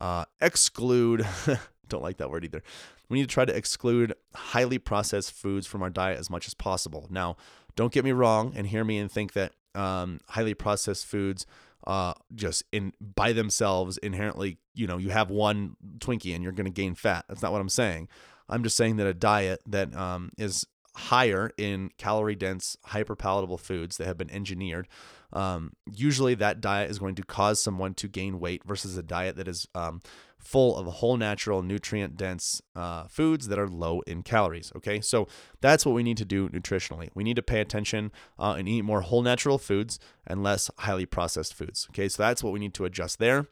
uh, 0.00 0.24
exclude 0.40 1.26
don't 1.92 2.02
like 2.02 2.16
that 2.16 2.30
word 2.30 2.44
either. 2.44 2.62
We 3.08 3.18
need 3.18 3.28
to 3.28 3.32
try 3.32 3.44
to 3.44 3.56
exclude 3.56 4.14
highly 4.34 4.78
processed 4.78 5.32
foods 5.32 5.66
from 5.66 5.82
our 5.82 5.90
diet 5.90 6.18
as 6.18 6.28
much 6.28 6.46
as 6.46 6.54
possible. 6.54 7.06
Now, 7.10 7.36
don't 7.76 7.92
get 7.92 8.04
me 8.04 8.12
wrong 8.12 8.52
and 8.56 8.66
hear 8.66 8.84
me 8.84 8.98
and 8.98 9.10
think 9.10 9.32
that 9.34 9.52
um, 9.74 10.20
highly 10.28 10.54
processed 10.54 11.06
foods 11.06 11.46
uh, 11.86 12.14
just 12.34 12.64
in 12.72 12.92
by 13.00 13.32
themselves 13.32 13.98
inherently, 13.98 14.58
you 14.74 14.86
know, 14.86 14.98
you 14.98 15.10
have 15.10 15.30
one 15.30 15.76
Twinkie 15.98 16.34
and 16.34 16.42
you're 16.42 16.52
going 16.52 16.66
to 16.66 16.70
gain 16.70 16.94
fat. 16.94 17.24
That's 17.28 17.42
not 17.42 17.52
what 17.52 17.60
I'm 17.60 17.68
saying. 17.68 18.08
I'm 18.48 18.62
just 18.62 18.76
saying 18.76 18.96
that 18.96 19.06
a 19.06 19.14
diet 19.14 19.60
that 19.66 19.94
um, 19.94 20.30
is 20.38 20.66
higher 20.94 21.50
in 21.56 21.90
calorie 21.96 22.34
dense, 22.34 22.76
hyper 22.84 23.16
palatable 23.16 23.58
foods 23.58 23.96
that 23.96 24.06
have 24.06 24.18
been 24.18 24.30
engineered. 24.30 24.88
Um, 25.32 25.72
usually, 25.90 26.34
that 26.34 26.60
diet 26.60 26.90
is 26.90 26.98
going 26.98 27.14
to 27.14 27.22
cause 27.22 27.62
someone 27.62 27.94
to 27.94 28.08
gain 28.08 28.38
weight 28.38 28.62
versus 28.64 28.96
a 28.96 29.02
diet 29.02 29.36
that 29.36 29.48
is 29.48 29.66
um, 29.74 30.02
full 30.42 30.76
of 30.76 30.86
whole 30.86 31.16
natural 31.16 31.62
nutrient 31.62 32.16
dense 32.16 32.60
uh, 32.74 33.04
foods 33.04 33.48
that 33.48 33.58
are 33.58 33.68
low 33.68 34.00
in 34.06 34.22
calories 34.22 34.72
okay? 34.76 35.00
So 35.00 35.28
that's 35.60 35.86
what 35.86 35.94
we 35.94 36.02
need 36.02 36.16
to 36.18 36.24
do 36.24 36.48
nutritionally. 36.48 37.08
We 37.14 37.24
need 37.24 37.36
to 37.36 37.42
pay 37.42 37.60
attention 37.60 38.12
uh, 38.38 38.56
and 38.58 38.68
eat 38.68 38.82
more 38.82 39.02
whole 39.02 39.22
natural 39.22 39.58
foods 39.58 39.98
and 40.26 40.42
less 40.42 40.70
highly 40.78 41.06
processed 41.06 41.54
foods 41.54 41.86
okay? 41.90 42.08
So 42.08 42.22
that's 42.22 42.42
what 42.42 42.52
we 42.52 42.58
need 42.58 42.74
to 42.74 42.84
adjust 42.84 43.18
there. 43.18 43.46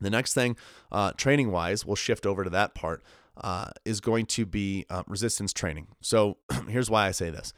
The 0.00 0.10
next 0.10 0.34
thing 0.34 0.56
uh, 0.90 1.12
training 1.12 1.50
wise 1.50 1.84
we'll 1.84 1.96
shift 1.96 2.26
over 2.26 2.44
to 2.44 2.50
that 2.50 2.74
part 2.74 3.02
uh, 3.36 3.70
is 3.84 4.00
going 4.00 4.26
to 4.26 4.46
be 4.46 4.86
uh, 4.88 5.02
resistance 5.06 5.52
training. 5.52 5.88
So 6.00 6.38
here's 6.68 6.90
why 6.90 7.06
i 7.06 7.10
say 7.10 7.30
this. 7.30 7.52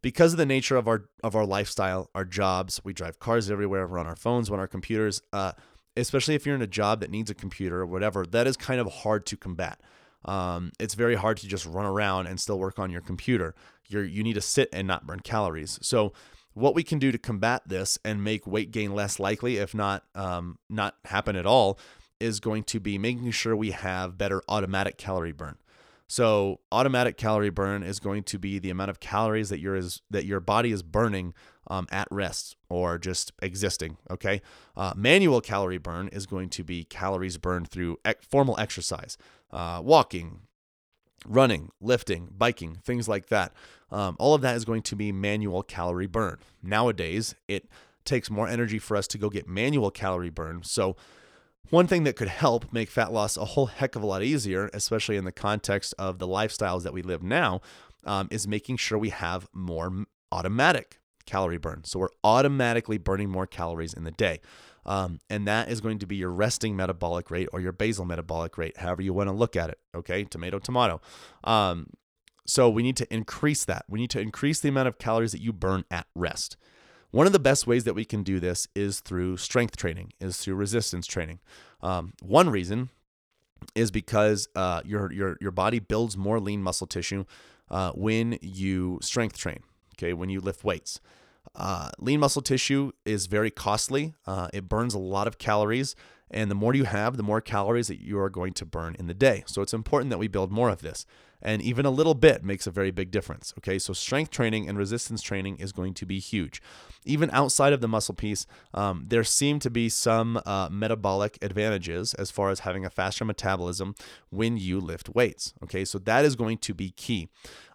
Because 0.00 0.32
of 0.32 0.38
the 0.38 0.46
nature 0.46 0.76
of 0.76 0.86
our 0.86 1.08
of 1.24 1.34
our 1.34 1.46
lifestyle 1.46 2.10
our 2.14 2.24
jobs 2.24 2.80
we 2.84 2.92
drive 2.92 3.18
cars 3.18 3.50
everywhere 3.50 3.86
we're 3.86 3.98
on 3.98 4.06
our 4.06 4.16
phones 4.16 4.50
we're 4.50 4.56
on 4.56 4.60
our 4.60 4.68
computers 4.68 5.22
uh, 5.32 5.52
especially 5.98 6.34
if 6.34 6.46
you're 6.46 6.54
in 6.54 6.62
a 6.62 6.66
job 6.66 7.00
that 7.00 7.10
needs 7.10 7.30
a 7.30 7.34
computer 7.34 7.80
or 7.80 7.86
whatever, 7.86 8.24
that 8.26 8.46
is 8.46 8.56
kind 8.56 8.80
of 8.80 8.92
hard 8.92 9.26
to 9.26 9.36
combat. 9.36 9.80
Um, 10.24 10.72
it's 10.78 10.94
very 10.94 11.14
hard 11.14 11.36
to 11.38 11.48
just 11.48 11.64
run 11.66 11.86
around 11.86 12.26
and 12.26 12.40
still 12.40 12.58
work 12.58 12.78
on 12.78 12.90
your 12.90 13.00
computer. 13.00 13.54
You're, 13.88 14.04
you 14.04 14.22
need 14.22 14.34
to 14.34 14.40
sit 14.40 14.68
and 14.72 14.86
not 14.86 15.06
burn 15.06 15.20
calories. 15.20 15.78
So, 15.82 16.12
what 16.54 16.74
we 16.74 16.82
can 16.82 16.98
do 16.98 17.12
to 17.12 17.18
combat 17.18 17.62
this 17.66 17.98
and 18.04 18.24
make 18.24 18.44
weight 18.44 18.72
gain 18.72 18.92
less 18.92 19.20
likely, 19.20 19.58
if 19.58 19.74
not 19.74 20.02
um, 20.16 20.58
not 20.68 20.96
happen 21.04 21.36
at 21.36 21.46
all, 21.46 21.78
is 22.18 22.40
going 22.40 22.64
to 22.64 22.80
be 22.80 22.98
making 22.98 23.30
sure 23.30 23.54
we 23.54 23.70
have 23.70 24.18
better 24.18 24.42
automatic 24.48 24.98
calorie 24.98 25.32
burn. 25.32 25.56
So 26.08 26.60
automatic 26.72 27.18
calorie 27.18 27.50
burn 27.50 27.82
is 27.82 28.00
going 28.00 28.22
to 28.24 28.38
be 28.38 28.58
the 28.58 28.70
amount 28.70 28.90
of 28.90 28.98
calories 28.98 29.50
that 29.50 29.60
your 29.60 29.76
is 29.76 30.00
that 30.10 30.24
your 30.24 30.40
body 30.40 30.72
is 30.72 30.82
burning 30.82 31.34
um, 31.68 31.86
at 31.90 32.08
rest 32.10 32.56
or 32.68 32.98
just 32.98 33.32
existing. 33.40 33.96
Okay, 34.10 34.42
uh, 34.76 34.92
manual 34.96 35.40
calorie 35.40 35.78
burn 35.78 36.08
is 36.08 36.26
going 36.26 36.48
to 36.50 36.64
be 36.64 36.84
calories 36.84 37.38
burned 37.38 37.68
through 37.68 37.98
ec- 38.04 38.22
formal 38.22 38.58
exercise, 38.58 39.16
uh, 39.52 39.80
walking, 39.82 40.40
running, 41.26 41.70
lifting, 41.80 42.28
biking, 42.36 42.78
things 42.84 43.08
like 43.08 43.26
that. 43.28 43.52
Um, 43.90 44.16
all 44.18 44.34
of 44.34 44.42
that 44.42 44.56
is 44.56 44.64
going 44.64 44.82
to 44.82 44.96
be 44.96 45.12
manual 45.12 45.62
calorie 45.62 46.06
burn. 46.06 46.38
Nowadays, 46.62 47.34
it 47.46 47.68
takes 48.04 48.30
more 48.30 48.48
energy 48.48 48.78
for 48.78 48.96
us 48.96 49.06
to 49.08 49.18
go 49.18 49.30
get 49.30 49.48
manual 49.48 49.90
calorie 49.90 50.30
burn. 50.30 50.62
So, 50.62 50.96
one 51.70 51.86
thing 51.86 52.04
that 52.04 52.16
could 52.16 52.28
help 52.28 52.72
make 52.72 52.88
fat 52.88 53.12
loss 53.12 53.36
a 53.36 53.44
whole 53.44 53.66
heck 53.66 53.94
of 53.94 54.02
a 54.02 54.06
lot 54.06 54.22
easier, 54.22 54.70
especially 54.72 55.16
in 55.16 55.26
the 55.26 55.32
context 55.32 55.92
of 55.98 56.18
the 56.18 56.26
lifestyles 56.26 56.82
that 56.82 56.94
we 56.94 57.02
live 57.02 57.22
now, 57.22 57.60
um, 58.04 58.28
is 58.30 58.48
making 58.48 58.78
sure 58.78 58.96
we 58.96 59.10
have 59.10 59.46
more 59.52 60.06
automatic 60.32 60.97
calorie 61.28 61.58
burn. 61.58 61.84
So 61.84 61.98
we're 61.98 62.08
automatically 62.24 62.96
burning 62.96 63.28
more 63.28 63.46
calories 63.46 63.92
in 63.92 64.04
the 64.04 64.10
day. 64.10 64.40
Um, 64.86 65.20
and 65.28 65.46
that 65.46 65.68
is 65.68 65.82
going 65.82 65.98
to 65.98 66.06
be 66.06 66.16
your 66.16 66.30
resting 66.30 66.74
metabolic 66.74 67.30
rate 67.30 67.48
or 67.52 67.60
your 67.60 67.72
basal 67.72 68.06
metabolic 68.06 68.56
rate, 68.56 68.78
however 68.78 69.02
you 69.02 69.12
want 69.12 69.28
to 69.28 69.34
look 69.34 69.54
at 69.54 69.68
it. 69.68 69.78
Okay, 69.94 70.24
tomato, 70.24 70.58
tomato. 70.58 71.02
Um, 71.44 71.90
so 72.46 72.70
we 72.70 72.82
need 72.82 72.96
to 72.96 73.14
increase 73.14 73.66
that. 73.66 73.84
We 73.90 74.00
need 74.00 74.08
to 74.10 74.20
increase 74.20 74.60
the 74.60 74.70
amount 74.70 74.88
of 74.88 74.96
calories 74.96 75.32
that 75.32 75.42
you 75.42 75.52
burn 75.52 75.84
at 75.90 76.06
rest. 76.14 76.56
One 77.10 77.26
of 77.26 77.34
the 77.34 77.38
best 77.38 77.66
ways 77.66 77.84
that 77.84 77.94
we 77.94 78.06
can 78.06 78.22
do 78.22 78.40
this 78.40 78.66
is 78.74 79.00
through 79.00 79.36
strength 79.36 79.76
training, 79.76 80.12
is 80.20 80.38
through 80.38 80.54
resistance 80.54 81.06
training. 81.06 81.40
Um, 81.82 82.14
one 82.22 82.48
reason 82.48 82.88
is 83.74 83.90
because 83.90 84.48
uh, 84.54 84.80
your 84.84 85.12
your 85.12 85.36
your 85.40 85.50
body 85.50 85.80
builds 85.80 86.16
more 86.16 86.40
lean 86.40 86.62
muscle 86.62 86.86
tissue 86.86 87.24
uh, 87.70 87.92
when 87.92 88.38
you 88.40 88.98
strength 89.02 89.36
train. 89.36 89.60
Okay, 89.98 90.12
when 90.12 90.30
you 90.30 90.40
lift 90.40 90.64
weights. 90.64 91.00
Uh, 91.54 91.90
lean 91.98 92.20
muscle 92.20 92.42
tissue 92.42 92.92
is 93.04 93.26
very 93.26 93.50
costly. 93.50 94.14
Uh, 94.26 94.48
it 94.52 94.68
burns 94.68 94.94
a 94.94 94.98
lot 94.98 95.26
of 95.26 95.38
calories, 95.38 95.96
and 96.30 96.50
the 96.50 96.54
more 96.54 96.74
you 96.74 96.84
have, 96.84 97.16
the 97.16 97.22
more 97.22 97.40
calories 97.40 97.88
that 97.88 98.00
you 98.00 98.18
are 98.18 98.30
going 98.30 98.52
to 98.52 98.64
burn 98.64 98.94
in 98.98 99.06
the 99.06 99.14
day. 99.14 99.42
So 99.46 99.62
it's 99.62 99.74
important 99.74 100.10
that 100.10 100.18
we 100.18 100.28
build 100.28 100.52
more 100.52 100.68
of 100.68 100.82
this. 100.82 101.06
And 101.40 101.62
even 101.62 101.86
a 101.86 101.90
little 101.90 102.14
bit 102.14 102.42
makes 102.42 102.66
a 102.66 102.70
very 102.70 102.90
big 102.90 103.10
difference. 103.10 103.54
Okay, 103.58 103.78
so 103.78 103.92
strength 103.92 104.30
training 104.30 104.68
and 104.68 104.76
resistance 104.76 105.22
training 105.22 105.58
is 105.58 105.72
going 105.72 105.94
to 105.94 106.06
be 106.06 106.18
huge. 106.18 106.60
Even 107.04 107.30
outside 107.30 107.72
of 107.72 107.80
the 107.80 107.88
muscle 107.88 108.14
piece, 108.14 108.46
um, 108.74 109.04
there 109.06 109.24
seem 109.24 109.60
to 109.60 109.70
be 109.70 109.88
some 109.88 110.40
uh, 110.44 110.68
metabolic 110.70 111.38
advantages 111.40 112.12
as 112.14 112.30
far 112.30 112.50
as 112.50 112.60
having 112.60 112.84
a 112.84 112.90
faster 112.90 113.24
metabolism 113.24 113.94
when 114.30 114.56
you 114.56 114.80
lift 114.80 115.08
weights. 115.14 115.54
Okay, 115.62 115.84
so 115.84 115.98
that 115.98 116.24
is 116.24 116.34
going 116.34 116.58
to 116.58 116.74
be 116.74 116.90
key. 116.90 117.28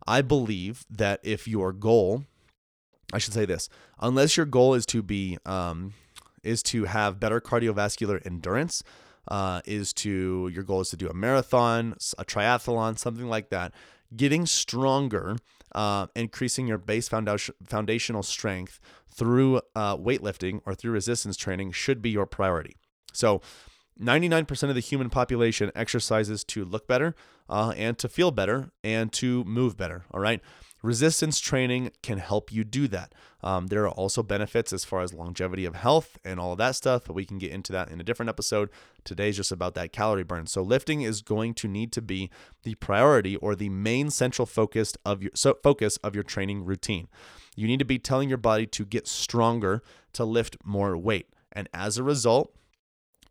I 0.05 0.21
believe 0.21 0.85
that 0.89 1.21
if 1.23 1.47
your 1.47 1.71
goal 1.71 2.25
I 3.13 3.19
should 3.19 3.33
say 3.33 3.45
this: 3.45 3.69
unless 3.99 4.35
your 4.35 4.45
goal 4.45 4.73
is 4.73 4.85
to 4.87 5.01
be 5.01 5.37
um, 5.45 5.93
is 6.41 6.63
to 6.63 6.85
have 6.85 7.19
better 7.19 7.39
cardiovascular 7.39 8.25
endurance, 8.25 8.83
uh, 9.27 9.61
is 9.65 9.93
to 9.93 10.49
your 10.53 10.63
goal 10.63 10.81
is 10.81 10.89
to 10.89 10.97
do 10.97 11.07
a 11.07 11.13
marathon, 11.13 11.95
a 12.17 12.25
triathlon, 12.25 12.97
something 12.97 13.27
like 13.27 13.49
that. 13.49 13.73
Getting 14.15 14.45
stronger, 14.45 15.37
uh, 15.73 16.07
increasing 16.15 16.67
your 16.67 16.77
base 16.77 17.07
foundation, 17.07 17.55
foundational 17.65 18.23
strength 18.23 18.79
through 19.09 19.61
uh, 19.75 19.97
weightlifting 19.97 20.61
or 20.65 20.75
through 20.75 20.91
resistance 20.91 21.37
training 21.37 21.71
should 21.71 22.01
be 22.01 22.09
your 22.09 22.25
priority. 22.25 22.75
So. 23.11 23.41
99% 24.01 24.69
of 24.69 24.73
the 24.73 24.81
human 24.81 25.07
population 25.11 25.71
exercises 25.75 26.43
to 26.43 26.65
look 26.65 26.87
better 26.87 27.13
uh, 27.47 27.75
and 27.77 27.95
to 27.99 28.09
feel 28.09 28.31
better 28.31 28.71
and 28.83 29.13
to 29.13 29.43
move 29.43 29.77
better. 29.77 30.03
All 30.09 30.19
right. 30.19 30.41
Resistance 30.83 31.39
training 31.39 31.91
can 32.01 32.17
help 32.17 32.51
you 32.51 32.65
do 32.65 32.89
that. 32.89 33.15
Um, 33.41 33.67
there 33.67 33.83
are 33.83 33.91
also 33.91 34.21
benefits 34.21 34.73
as 34.73 34.83
far 34.83 34.99
as 34.99 35.13
longevity 35.13 35.63
of 35.63 35.75
health 35.75 36.17
and 36.25 36.41
all 36.41 36.51
of 36.51 36.57
that 36.57 36.75
stuff, 36.75 37.03
but 37.05 37.13
we 37.13 37.23
can 37.23 37.37
get 37.37 37.51
into 37.51 37.71
that 37.71 37.89
in 37.89 38.01
a 38.01 38.03
different 38.03 38.27
episode. 38.27 38.69
Today's 39.05 39.37
just 39.37 39.53
about 39.53 39.75
that 39.75 39.93
calorie 39.93 40.23
burn. 40.23 40.45
So 40.45 40.61
lifting 40.61 41.01
is 41.01 41.21
going 41.21 41.53
to 41.55 41.69
need 41.69 41.93
to 41.93 42.01
be 42.01 42.29
the 42.63 42.75
priority 42.75 43.37
or 43.37 43.55
the 43.55 43.69
main 43.69 44.09
central 44.09 44.45
focus 44.45 44.93
of 45.05 45.23
your 45.23 45.31
so 45.35 45.57
focus 45.63 45.95
of 46.03 46.15
your 46.15 46.23
training 46.23 46.65
routine. 46.65 47.07
You 47.55 47.65
need 47.65 47.79
to 47.79 47.85
be 47.85 47.97
telling 47.97 48.27
your 48.27 48.37
body 48.37 48.65
to 48.67 48.83
get 48.83 49.07
stronger 49.07 49.81
to 50.11 50.25
lift 50.25 50.57
more 50.65 50.97
weight. 50.97 51.29
And 51.53 51.69
as 51.73 51.97
a 51.97 52.03
result, 52.03 52.53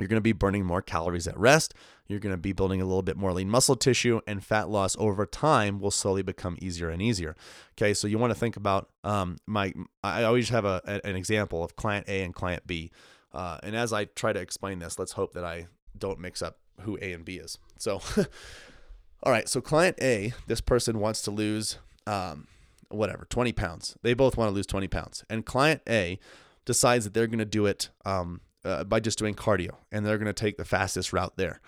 you're 0.02 0.08
going 0.08 0.16
to 0.16 0.20
be 0.20 0.32
burning 0.32 0.64
more 0.64 0.82
calories 0.82 1.28
at 1.28 1.38
rest. 1.38 1.74
You're 2.08 2.18
going 2.18 2.34
to 2.34 2.40
be 2.40 2.52
building 2.52 2.80
a 2.80 2.84
little 2.84 3.02
bit 3.02 3.16
more 3.16 3.32
lean 3.32 3.48
muscle 3.48 3.76
tissue, 3.76 4.20
and 4.26 4.44
fat 4.44 4.68
loss 4.68 4.96
over 4.98 5.24
time 5.24 5.78
will 5.78 5.92
slowly 5.92 6.22
become 6.22 6.58
easier 6.60 6.90
and 6.90 7.00
easier. 7.00 7.36
Okay, 7.78 7.94
so 7.94 8.08
you 8.08 8.18
want 8.18 8.32
to 8.32 8.38
think 8.38 8.56
about 8.56 8.90
um, 9.04 9.38
my. 9.46 9.72
I 10.02 10.24
always 10.24 10.48
have 10.48 10.64
a, 10.64 11.00
an 11.04 11.14
example 11.14 11.62
of 11.62 11.76
client 11.76 12.08
A 12.08 12.24
and 12.24 12.34
client 12.34 12.66
B, 12.66 12.90
uh, 13.32 13.58
and 13.62 13.76
as 13.76 13.92
I 13.92 14.06
try 14.06 14.32
to 14.32 14.40
explain 14.40 14.80
this, 14.80 14.98
let's 14.98 15.12
hope 15.12 15.34
that 15.34 15.44
I 15.44 15.68
don't 15.96 16.18
mix 16.18 16.42
up 16.42 16.58
who 16.80 16.98
A 17.00 17.12
and 17.12 17.24
B 17.24 17.36
is. 17.36 17.58
So, 17.78 18.02
all 19.22 19.32
right, 19.32 19.48
so 19.48 19.60
client 19.60 19.98
A, 20.02 20.32
this 20.48 20.60
person 20.60 20.98
wants 20.98 21.22
to 21.22 21.30
lose 21.30 21.78
um, 22.08 22.48
whatever 22.88 23.24
20 23.30 23.52
pounds. 23.52 23.96
They 24.02 24.14
both 24.14 24.36
want 24.36 24.48
to 24.50 24.54
lose 24.54 24.66
20 24.66 24.88
pounds, 24.88 25.24
and 25.30 25.46
client 25.46 25.82
A 25.88 26.18
decides 26.64 27.04
that 27.04 27.14
they're 27.14 27.28
going 27.28 27.38
to 27.38 27.44
do 27.44 27.66
it 27.66 27.90
um, 28.04 28.40
uh, 28.64 28.84
by 28.84 29.00
just 29.00 29.18
doing 29.18 29.34
cardio 29.34 29.70
and 29.90 30.04
they're 30.04 30.18
going 30.18 30.26
to 30.26 30.32
take 30.32 30.56
the 30.56 30.64
fastest 30.64 31.12
route 31.12 31.34
there. 31.36 31.60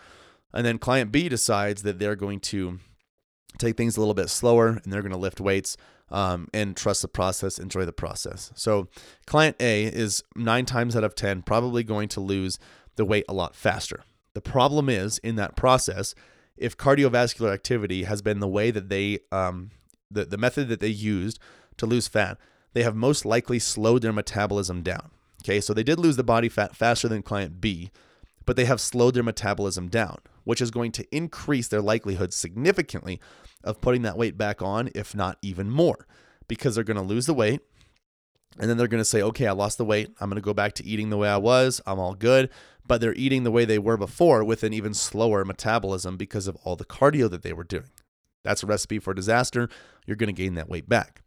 And 0.53 0.65
then 0.65 0.79
client 0.79 1.11
B 1.11 1.29
decides 1.29 1.83
that 1.83 1.99
they're 1.99 2.17
going 2.17 2.41
to 2.41 2.79
take 3.59 3.77
things 3.77 3.97
a 3.97 4.01
little 4.01 4.15
bit 4.15 4.31
slower 4.31 4.69
and 4.69 4.93
they're 4.93 5.03
going 5.03 5.13
to 5.13 5.19
lift 5.19 5.41
weights 5.41 5.77
um, 6.11 6.49
and 6.53 6.77
trust 6.77 7.03
the 7.03 7.09
process, 7.09 7.59
enjoy 7.59 7.85
the 7.85 7.93
process. 7.93 8.53
So, 8.55 8.89
client 9.27 9.57
A 9.59 9.85
is 9.85 10.23
nine 10.37 10.67
times 10.67 10.95
out 10.95 11.05
of 11.05 11.15
10 11.15 11.43
probably 11.43 11.83
going 11.83 12.09
to 12.11 12.21
lose 12.21 12.59
the 12.97 13.05
weight 13.05 13.25
a 13.29 13.35
lot 13.35 13.57
faster. 13.57 14.05
The 14.35 14.41
problem 14.41 14.89
is 14.89 15.19
in 15.19 15.37
that 15.37 15.57
process, 15.57 16.15
if 16.57 16.77
cardiovascular 16.77 17.53
activity 17.53 18.05
has 18.05 18.23
been 18.23 18.41
the 18.41 18.49
way 18.49 18.71
that 18.71 18.89
they, 18.89 19.21
um, 19.33 19.71
the, 20.11 20.25
the 20.25 20.39
method 20.39 20.69
that 20.69 20.81
they 20.81 20.89
used 20.89 21.39
to 21.79 21.87
lose 21.87 22.07
fat, 22.07 22.39
they 22.75 22.83
have 22.83 22.95
most 22.95 23.25
likely 23.25 23.59
slowed 23.59 24.03
their 24.03 24.13
metabolism 24.13 24.83
down. 24.83 25.11
Okay, 25.45 25.61
so 25.61 25.75
they 25.75 25.83
did 25.83 25.99
lose 25.99 26.17
the 26.17 26.25
body 26.25 26.49
fat 26.49 26.75
faster 26.75 27.07
than 27.07 27.23
client 27.23 27.61
B, 27.61 27.91
but 28.47 28.57
they 28.57 28.65
have 28.65 28.81
slowed 28.81 29.15
their 29.15 29.23
metabolism 29.23 29.89
down, 29.89 30.19
which 30.45 30.63
is 30.63 30.71
going 30.71 30.91
to 30.93 31.07
increase 31.15 31.69
their 31.69 31.83
likelihood 31.83 32.33
significantly 32.33 33.21
of 33.63 33.81
putting 33.81 34.03
that 34.03 34.17
weight 34.17 34.39
back 34.39 34.63
on, 34.63 34.89
if 34.95 35.15
not 35.15 35.39
even 35.43 35.71
more, 35.71 36.07
because 36.49 36.75
they're 36.75 36.85
going 36.85 36.97
to 36.97 37.03
lose 37.03 37.27
the 37.27 37.35
weight. 37.35 37.61
And 38.59 38.71
then 38.71 38.77
they're 38.77 38.89
going 38.89 39.01
to 39.01 39.05
say, 39.05 39.21
okay, 39.21 39.47
I 39.49 39.53
lost 39.53 39.79
the 39.79 39.85
weight. 39.85 40.11
I'm 40.21 40.31
going 40.31 40.41
to 40.41 40.45
go 40.45 40.55
back 40.55 40.75
to 40.75 40.87
eating 40.87 41.11
the 41.11 41.17
way 41.17 41.29
I 41.29 41.39
was. 41.39 41.81
I'm 41.87 41.99
all 41.99 42.15
good. 42.15 42.51
But 42.87 43.01
they're 43.01 43.15
eating 43.15 43.43
the 43.43 43.51
way 43.51 43.65
they 43.65 43.81
were 43.81 43.97
before 43.97 44.45
with 44.45 44.63
an 44.63 44.73
even 44.73 44.95
slower 44.95 45.45
metabolism 45.45 46.17
because 46.17 46.47
of 46.47 46.57
all 46.63 46.77
the 46.77 46.85
cardio 46.85 47.29
that 47.31 47.43
they 47.43 47.53
were 47.53 47.65
doing. 47.65 47.91
That's 48.45 48.63
a 48.63 48.67
recipe 48.67 49.01
for 49.01 49.13
disaster. 49.13 49.69
You're 50.07 50.17
going 50.17 50.35
to 50.35 50.43
gain 50.43 50.55
that 50.55 50.69
weight 50.69 50.89
back. 50.89 51.23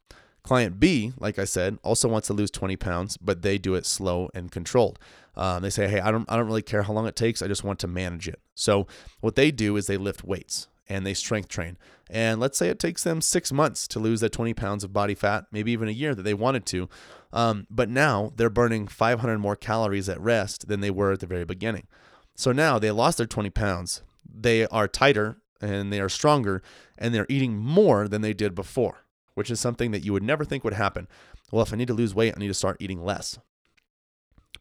Client 0.47 0.79
B, 0.79 1.11
like 1.19 1.37
I 1.37 1.43
said, 1.43 1.77
also 1.83 2.07
wants 2.07 2.27
to 2.27 2.33
lose 2.33 2.49
20 2.49 2.77
pounds, 2.77 3.17
but 3.17 3.41
they 3.41 3.57
do 3.57 3.75
it 3.75 3.85
slow 3.85 4.29
and 4.33 4.49
controlled. 4.49 4.97
Um, 5.35 5.61
they 5.61 5.69
say, 5.69 5.89
"Hey, 5.89 5.99
I 5.99 6.09
don't, 6.09 6.25
I 6.31 6.37
don't 6.37 6.47
really 6.47 6.61
care 6.61 6.83
how 6.83 6.93
long 6.93 7.05
it 7.05 7.17
takes. 7.17 7.41
I 7.41 7.49
just 7.49 7.65
want 7.65 7.79
to 7.79 7.87
manage 7.87 8.29
it." 8.29 8.39
So 8.55 8.87
what 9.19 9.35
they 9.35 9.51
do 9.51 9.75
is 9.75 9.87
they 9.87 9.97
lift 9.97 10.23
weights 10.23 10.69
and 10.87 11.05
they 11.05 11.13
strength 11.13 11.49
train. 11.49 11.77
And 12.09 12.39
let's 12.39 12.57
say 12.57 12.69
it 12.69 12.79
takes 12.79 13.03
them 13.03 13.19
six 13.19 13.51
months 13.51 13.89
to 13.89 13.99
lose 13.99 14.21
that 14.21 14.31
20 14.31 14.53
pounds 14.53 14.85
of 14.85 14.93
body 14.93 15.15
fat, 15.15 15.47
maybe 15.51 15.73
even 15.73 15.89
a 15.89 15.91
year 15.91 16.15
that 16.15 16.23
they 16.23 16.33
wanted 16.33 16.65
to. 16.67 16.87
Um, 17.33 17.67
but 17.69 17.89
now 17.89 18.31
they're 18.37 18.49
burning 18.49 18.87
500 18.87 19.39
more 19.39 19.57
calories 19.57 20.07
at 20.07 20.21
rest 20.21 20.69
than 20.69 20.79
they 20.79 20.91
were 20.91 21.11
at 21.11 21.19
the 21.19 21.27
very 21.27 21.43
beginning. 21.43 21.87
So 22.35 22.53
now 22.53 22.79
they 22.79 22.91
lost 22.91 23.17
their 23.17 23.27
20 23.27 23.49
pounds. 23.49 24.01
They 24.25 24.65
are 24.67 24.87
tighter 24.87 25.41
and 25.59 25.91
they 25.91 25.99
are 25.99 26.07
stronger 26.07 26.63
and 26.97 27.13
they're 27.13 27.25
eating 27.27 27.57
more 27.57 28.07
than 28.07 28.21
they 28.21 28.33
did 28.33 28.55
before 28.55 29.03
which 29.37 29.51
is 29.51 29.59
something 29.59 29.91
that 29.91 30.03
you 30.03 30.11
would 30.11 30.23
never 30.23 30.43
think 30.43 30.63
would 30.63 30.73
happen. 30.73 31.07
Well, 31.51 31.61
if 31.61 31.71
I 31.71 31.75
need 31.75 31.89
to 31.89 31.93
lose 31.93 32.15
weight, 32.15 32.33
I 32.35 32.39
need 32.39 32.47
to 32.47 32.55
start 32.55 32.77
eating 32.79 33.03
less. 33.03 33.37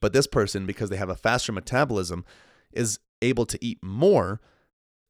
But 0.02 0.12
this 0.12 0.26
person, 0.26 0.66
because 0.66 0.90
they 0.90 0.98
have 0.98 1.08
a 1.08 1.16
faster 1.16 1.50
metabolism, 1.50 2.26
is 2.72 2.98
able 3.22 3.46
to 3.46 3.58
eat 3.64 3.78
more 3.82 4.38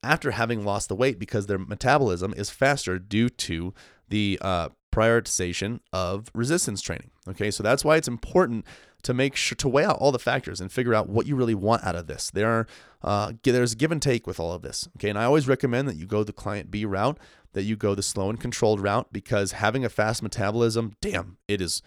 after 0.05 0.31
having 0.31 0.65
lost 0.65 0.89
the 0.89 0.95
weight 0.95 1.19
because 1.19 1.47
their 1.47 1.59
metabolism 1.59 2.33
is 2.37 2.49
faster 2.49 3.01
due 3.01 3.29
to 3.29 3.75
the 4.09 4.39
uh, 4.41 4.69
prioritization 4.93 5.81
of 5.93 6.31
resistance 6.33 6.81
training. 6.81 7.11
Okay, 7.27 7.51
so 7.51 7.65
that's 7.65 7.85
why 7.85 7.97
it's 7.97 8.07
important 8.07 8.65
to 9.03 9.13
make 9.13 9.35
sure 9.35 9.57
to 9.57 9.69
weigh 9.69 9.85
out 9.85 9.99
all 9.99 10.13
the 10.13 10.19
factors 10.21 10.61
and 10.61 10.71
figure 10.71 10.95
out 10.95 11.09
what 11.09 11.27
you 11.27 11.35
really 11.35 11.57
want 11.57 11.83
out 11.83 11.97
of 11.97 12.07
this. 12.07 12.31
There 12.31 12.49
are 12.49 12.67
uh, 13.03 13.33
there's 13.43 13.75
give 13.75 13.91
and 13.91 14.01
take 14.01 14.29
with 14.29 14.39
all 14.39 14.53
of 14.53 14.63
this. 14.63 14.89
Okay, 14.97 15.09
and 15.09 15.19
I 15.19 15.25
always 15.25 15.49
recommend 15.49 15.89
that 15.89 15.97
you 15.97 16.07
go 16.07 16.23
the 16.23 16.33
client 16.33 16.71
B 16.71 16.85
route 16.85 17.19
that 17.57 17.63
you 17.63 17.75
go 17.75 17.95
the 17.95 18.03
slow 18.03 18.29
and 18.29 18.39
controlled 18.39 18.83
route 18.83 19.11
because 19.15 19.53
having 19.53 19.83
a 19.83 19.89
fast 19.89 20.23
metabolism, 20.23 20.93
damn, 21.01 21.39
it 21.49 21.63
is 21.63 21.81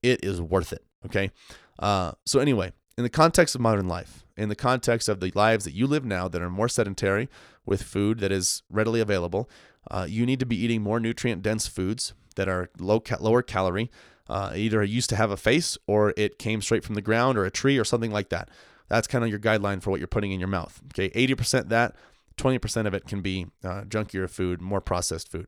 it 0.00 0.24
is 0.24 0.40
worth 0.40 0.72
it. 0.72 0.84
Okay. 1.04 1.32
Uh, 1.80 2.12
so 2.24 2.38
anyway, 2.38 2.72
in 2.96 3.02
the 3.02 3.10
context 3.10 3.56
of 3.56 3.60
modern 3.60 3.88
life, 3.88 4.24
in 4.36 4.48
the 4.48 4.54
context 4.54 5.08
of 5.08 5.18
the 5.18 5.32
lives 5.34 5.64
that 5.64 5.74
you 5.74 5.88
live 5.88 6.04
now 6.04 6.28
that 6.28 6.40
are 6.40 6.48
more 6.48 6.68
sedentary 6.68 7.28
with 7.64 7.82
food 7.82 8.20
that 8.20 8.30
is 8.30 8.62
readily 8.70 9.00
available, 9.00 9.50
uh, 9.90 10.06
you 10.08 10.24
need 10.24 10.38
to 10.38 10.46
be 10.46 10.56
eating 10.56 10.80
more 10.80 11.00
nutrient 11.00 11.42
dense 11.42 11.66
foods 11.66 12.14
that 12.36 12.48
are 12.48 12.70
low 12.78 13.00
ca- 13.00 13.18
lower 13.18 13.42
calorie. 13.42 13.90
Uh, 14.28 14.52
either 14.54 14.80
it 14.80 14.90
used 14.90 15.10
to 15.10 15.16
have 15.16 15.32
a 15.32 15.36
face 15.36 15.76
or 15.88 16.14
it 16.16 16.38
came 16.38 16.62
straight 16.62 16.84
from 16.84 16.94
the 16.94 17.02
ground 17.02 17.36
or 17.36 17.44
a 17.44 17.50
tree 17.50 17.78
or 17.78 17.84
something 17.84 18.12
like 18.12 18.28
that. 18.28 18.48
That's 18.86 19.08
kind 19.08 19.24
of 19.24 19.30
your 19.30 19.40
guideline 19.40 19.82
for 19.82 19.90
what 19.90 19.98
you're 19.98 20.06
putting 20.06 20.30
in 20.30 20.38
your 20.38 20.48
mouth. 20.48 20.80
Okay, 20.94 21.10
80% 21.10 21.68
that, 21.70 21.96
20% 22.36 22.86
of 22.86 22.94
it 22.94 23.06
can 23.06 23.22
be 23.22 23.46
uh, 23.64 23.82
junkier 23.82 24.28
food, 24.28 24.60
more 24.60 24.80
processed 24.80 25.30
food. 25.30 25.46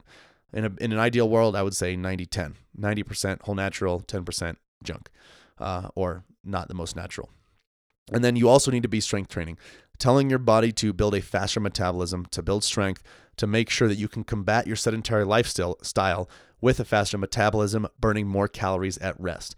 In, 0.53 0.65
a, 0.65 0.73
in 0.81 0.93
an 0.93 0.99
ideal 0.99 1.29
world, 1.29 1.55
I 1.55 1.63
would 1.63 1.77
say 1.77 1.97
90 1.97 2.27
10. 2.27 2.55
90% 2.79 3.43
whole 3.43 3.55
natural, 3.55 4.01
10% 4.01 4.57
junk, 4.83 5.11
uh, 5.59 5.89
or 5.95 6.25
not 6.45 6.69
the 6.69 6.75
most 6.75 6.97
natural. 6.97 7.31
And 8.13 8.25
then 8.25 8.37
you 8.37 8.49
also 8.49 8.71
need 8.71 8.83
to 8.83 8.89
be 8.89 9.01
strength 9.01 9.29
training, 9.29 9.59
telling 9.99 10.31
your 10.31 10.39
body 10.39 10.73
to 10.73 10.93
build 10.93 11.15
a 11.15 11.21
faster 11.21 11.61
metabolism, 11.61 12.27
to 12.27 12.43
build 12.43 12.65
strength, 12.65 13.03
to 13.37 13.47
make 13.47 13.69
sure 13.69 13.89
that 13.89 13.99
you 13.99 14.09
can 14.09 14.25
combat 14.25 14.67
your 14.67 14.77
sedentary 14.77 15.25
lifestyle 15.25 15.77
style 15.83 16.29
with 16.61 16.81
a 16.81 16.85
faster 16.85 17.19
metabolism, 17.19 17.87
burning 18.01 18.27
more 18.27 18.49
calories 18.49 18.99
at 18.99 19.19
rest. 19.21 19.55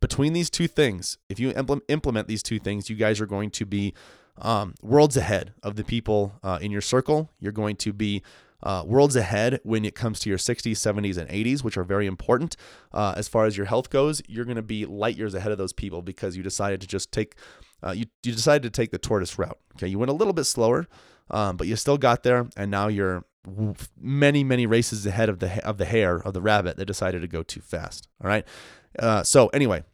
Between 0.00 0.32
these 0.32 0.50
two 0.50 0.68
things, 0.68 1.18
if 1.28 1.40
you 1.40 1.52
implement 1.88 2.28
these 2.28 2.42
two 2.42 2.58
things, 2.58 2.88
you 2.88 2.94
guys 2.94 3.20
are 3.20 3.26
going 3.26 3.50
to 3.50 3.66
be 3.66 3.94
um, 4.40 4.74
worlds 4.82 5.16
ahead 5.16 5.54
of 5.62 5.76
the 5.76 5.84
people 5.84 6.34
uh, 6.42 6.58
in 6.60 6.70
your 6.70 6.80
circle. 6.80 7.30
You're 7.40 7.52
going 7.52 7.76
to 7.76 7.92
be 7.92 8.22
uh, 8.62 8.82
worlds 8.86 9.14
ahead 9.16 9.60
when 9.62 9.84
it 9.84 9.94
comes 9.94 10.18
to 10.20 10.28
your 10.28 10.38
60s, 10.38 10.72
70s, 10.72 11.16
and 11.16 11.28
80s, 11.30 11.62
which 11.62 11.76
are 11.76 11.84
very 11.84 12.06
important 12.06 12.56
uh, 12.92 13.14
as 13.16 13.28
far 13.28 13.46
as 13.46 13.56
your 13.56 13.66
health 13.66 13.90
goes. 13.90 14.20
You're 14.26 14.44
going 14.44 14.56
to 14.56 14.62
be 14.62 14.84
light 14.84 15.16
years 15.16 15.34
ahead 15.34 15.52
of 15.52 15.58
those 15.58 15.72
people 15.72 16.02
because 16.02 16.36
you 16.36 16.42
decided 16.42 16.80
to 16.80 16.86
just 16.86 17.12
take 17.12 17.36
uh, 17.82 17.92
you 17.92 18.06
you 18.24 18.32
decided 18.32 18.62
to 18.62 18.70
take 18.70 18.90
the 18.90 18.98
tortoise 18.98 19.38
route. 19.38 19.58
Okay, 19.76 19.86
you 19.86 19.98
went 19.98 20.10
a 20.10 20.14
little 20.14 20.32
bit 20.32 20.44
slower, 20.44 20.88
um, 21.30 21.56
but 21.56 21.66
you 21.66 21.76
still 21.76 21.98
got 21.98 22.22
there, 22.22 22.48
and 22.56 22.70
now 22.70 22.88
you're 22.88 23.24
many 23.98 24.44
many 24.44 24.66
races 24.66 25.06
ahead 25.06 25.28
of 25.28 25.38
the 25.38 25.64
of 25.64 25.78
the 25.78 25.84
hare 25.84 26.18
of 26.18 26.34
the 26.34 26.40
rabbit 26.40 26.76
that 26.76 26.86
decided 26.86 27.22
to 27.22 27.28
go 27.28 27.42
too 27.42 27.60
fast. 27.60 28.08
All 28.22 28.28
right. 28.28 28.44
Uh, 28.98 29.22
so 29.22 29.48
anyway, 29.48 29.84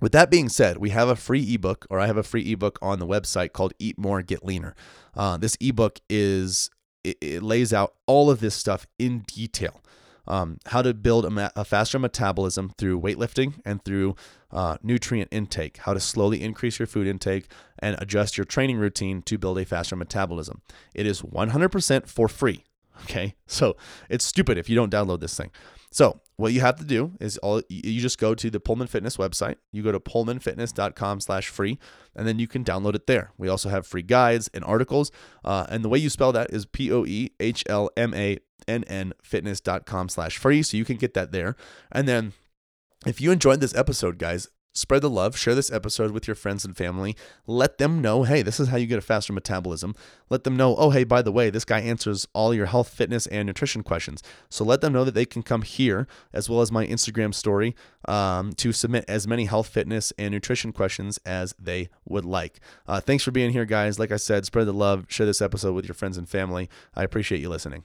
with 0.00 0.12
that 0.12 0.30
being 0.30 0.48
said, 0.48 0.78
we 0.78 0.90
have 0.90 1.08
a 1.08 1.16
free 1.16 1.54
ebook, 1.54 1.86
or 1.90 1.98
I 1.98 2.06
have 2.06 2.16
a 2.16 2.22
free 2.22 2.52
ebook 2.52 2.78
on 2.82 2.98
the 2.98 3.06
website 3.06 3.52
called 3.52 3.72
Eat 3.78 3.98
More, 3.98 4.22
Get 4.22 4.44
Leaner. 4.44 4.74
Uh, 5.14 5.36
this 5.36 5.56
ebook 5.60 6.00
is 6.10 6.70
it, 7.04 7.42
lays 7.42 7.72
out 7.72 7.94
all 8.06 8.30
of 8.30 8.40
this 8.40 8.54
stuff 8.54 8.86
in 8.98 9.20
detail. 9.20 9.82
Um, 10.28 10.58
how 10.66 10.82
to 10.82 10.92
build 10.92 11.24
a, 11.24 11.30
ma- 11.30 11.50
a, 11.54 11.64
faster 11.64 12.00
metabolism 12.00 12.72
through 12.76 13.00
weightlifting 13.00 13.60
and 13.64 13.84
through 13.84 14.16
uh, 14.50 14.76
nutrient 14.82 15.28
intake, 15.30 15.76
how 15.78 15.94
to 15.94 16.00
slowly 16.00 16.42
increase 16.42 16.80
your 16.80 16.86
food 16.86 17.06
intake 17.06 17.48
and 17.78 17.94
adjust 18.00 18.36
your 18.36 18.44
training 18.44 18.76
routine 18.76 19.22
to 19.22 19.38
build 19.38 19.56
a 19.56 19.64
faster 19.64 19.94
metabolism. 19.94 20.62
It 20.94 21.06
is 21.06 21.22
100% 21.22 22.08
for 22.08 22.26
free. 22.26 22.64
Okay, 23.02 23.36
so 23.46 23.76
it's 24.08 24.24
stupid 24.24 24.58
if 24.58 24.68
you 24.68 24.74
don't 24.74 24.92
download 24.92 25.20
this 25.20 25.36
thing. 25.36 25.50
So 25.96 26.20
what 26.36 26.52
you 26.52 26.60
have 26.60 26.76
to 26.76 26.84
do 26.84 27.12
is 27.20 27.38
all 27.38 27.62
you 27.70 28.02
just 28.02 28.18
go 28.18 28.34
to 28.34 28.50
the 28.50 28.60
Poehlmann 28.60 28.90
Fitness 28.90 29.16
website. 29.16 29.54
You 29.72 29.82
go 29.82 29.92
to 29.92 29.98
poehlmannfitness.com 29.98 31.20
slash 31.20 31.48
free 31.48 31.78
and 32.14 32.28
then 32.28 32.38
you 32.38 32.46
can 32.46 32.62
download 32.62 32.94
it 32.94 33.06
there. 33.06 33.32
We 33.38 33.48
also 33.48 33.70
have 33.70 33.86
free 33.86 34.02
guides 34.02 34.50
and 34.52 34.62
articles. 34.62 35.10
Uh, 35.42 35.64
and 35.70 35.82
the 35.82 35.88
way 35.88 35.98
you 35.98 36.10
spell 36.10 36.32
that 36.32 36.52
is 36.52 36.66
P-O-E-H-L-M-A-N-N 36.66 37.22
fitness.com 39.22 40.08
slash 40.10 40.36
free. 40.36 40.62
So 40.62 40.76
you 40.76 40.84
can 40.84 40.98
get 40.98 41.14
that 41.14 41.32
there. 41.32 41.56
And 41.90 42.06
then 42.06 42.34
if 43.06 43.18
you 43.22 43.30
enjoyed 43.32 43.60
this 43.60 43.74
episode, 43.74 44.18
guys, 44.18 44.50
Spread 44.76 45.00
the 45.00 45.08
love, 45.08 45.38
share 45.38 45.54
this 45.54 45.72
episode 45.72 46.10
with 46.10 46.28
your 46.28 46.34
friends 46.34 46.62
and 46.62 46.76
family. 46.76 47.16
Let 47.46 47.78
them 47.78 48.02
know, 48.02 48.24
hey, 48.24 48.42
this 48.42 48.60
is 48.60 48.68
how 48.68 48.76
you 48.76 48.86
get 48.86 48.98
a 48.98 49.00
faster 49.00 49.32
metabolism. 49.32 49.94
Let 50.28 50.44
them 50.44 50.54
know, 50.54 50.76
oh, 50.76 50.90
hey, 50.90 51.04
by 51.04 51.22
the 51.22 51.32
way, 51.32 51.48
this 51.48 51.64
guy 51.64 51.80
answers 51.80 52.28
all 52.34 52.52
your 52.52 52.66
health, 52.66 52.90
fitness, 52.90 53.26
and 53.28 53.46
nutrition 53.46 53.82
questions. 53.82 54.22
So 54.50 54.66
let 54.66 54.82
them 54.82 54.92
know 54.92 55.02
that 55.04 55.14
they 55.14 55.24
can 55.24 55.42
come 55.42 55.62
here, 55.62 56.06
as 56.34 56.50
well 56.50 56.60
as 56.60 56.70
my 56.70 56.86
Instagram 56.86 57.32
story, 57.32 57.74
um, 58.06 58.52
to 58.52 58.70
submit 58.70 59.06
as 59.08 59.26
many 59.26 59.46
health, 59.46 59.68
fitness, 59.68 60.12
and 60.18 60.32
nutrition 60.32 60.72
questions 60.72 61.18
as 61.24 61.54
they 61.58 61.88
would 62.04 62.26
like. 62.26 62.60
Uh, 62.86 63.00
thanks 63.00 63.24
for 63.24 63.30
being 63.30 63.52
here, 63.52 63.64
guys. 63.64 63.98
Like 63.98 64.12
I 64.12 64.16
said, 64.16 64.44
spread 64.44 64.66
the 64.66 64.74
love, 64.74 65.06
share 65.08 65.24
this 65.24 65.40
episode 65.40 65.74
with 65.74 65.86
your 65.86 65.94
friends 65.94 66.18
and 66.18 66.28
family. 66.28 66.68
I 66.94 67.02
appreciate 67.02 67.40
you 67.40 67.48
listening. 67.48 67.84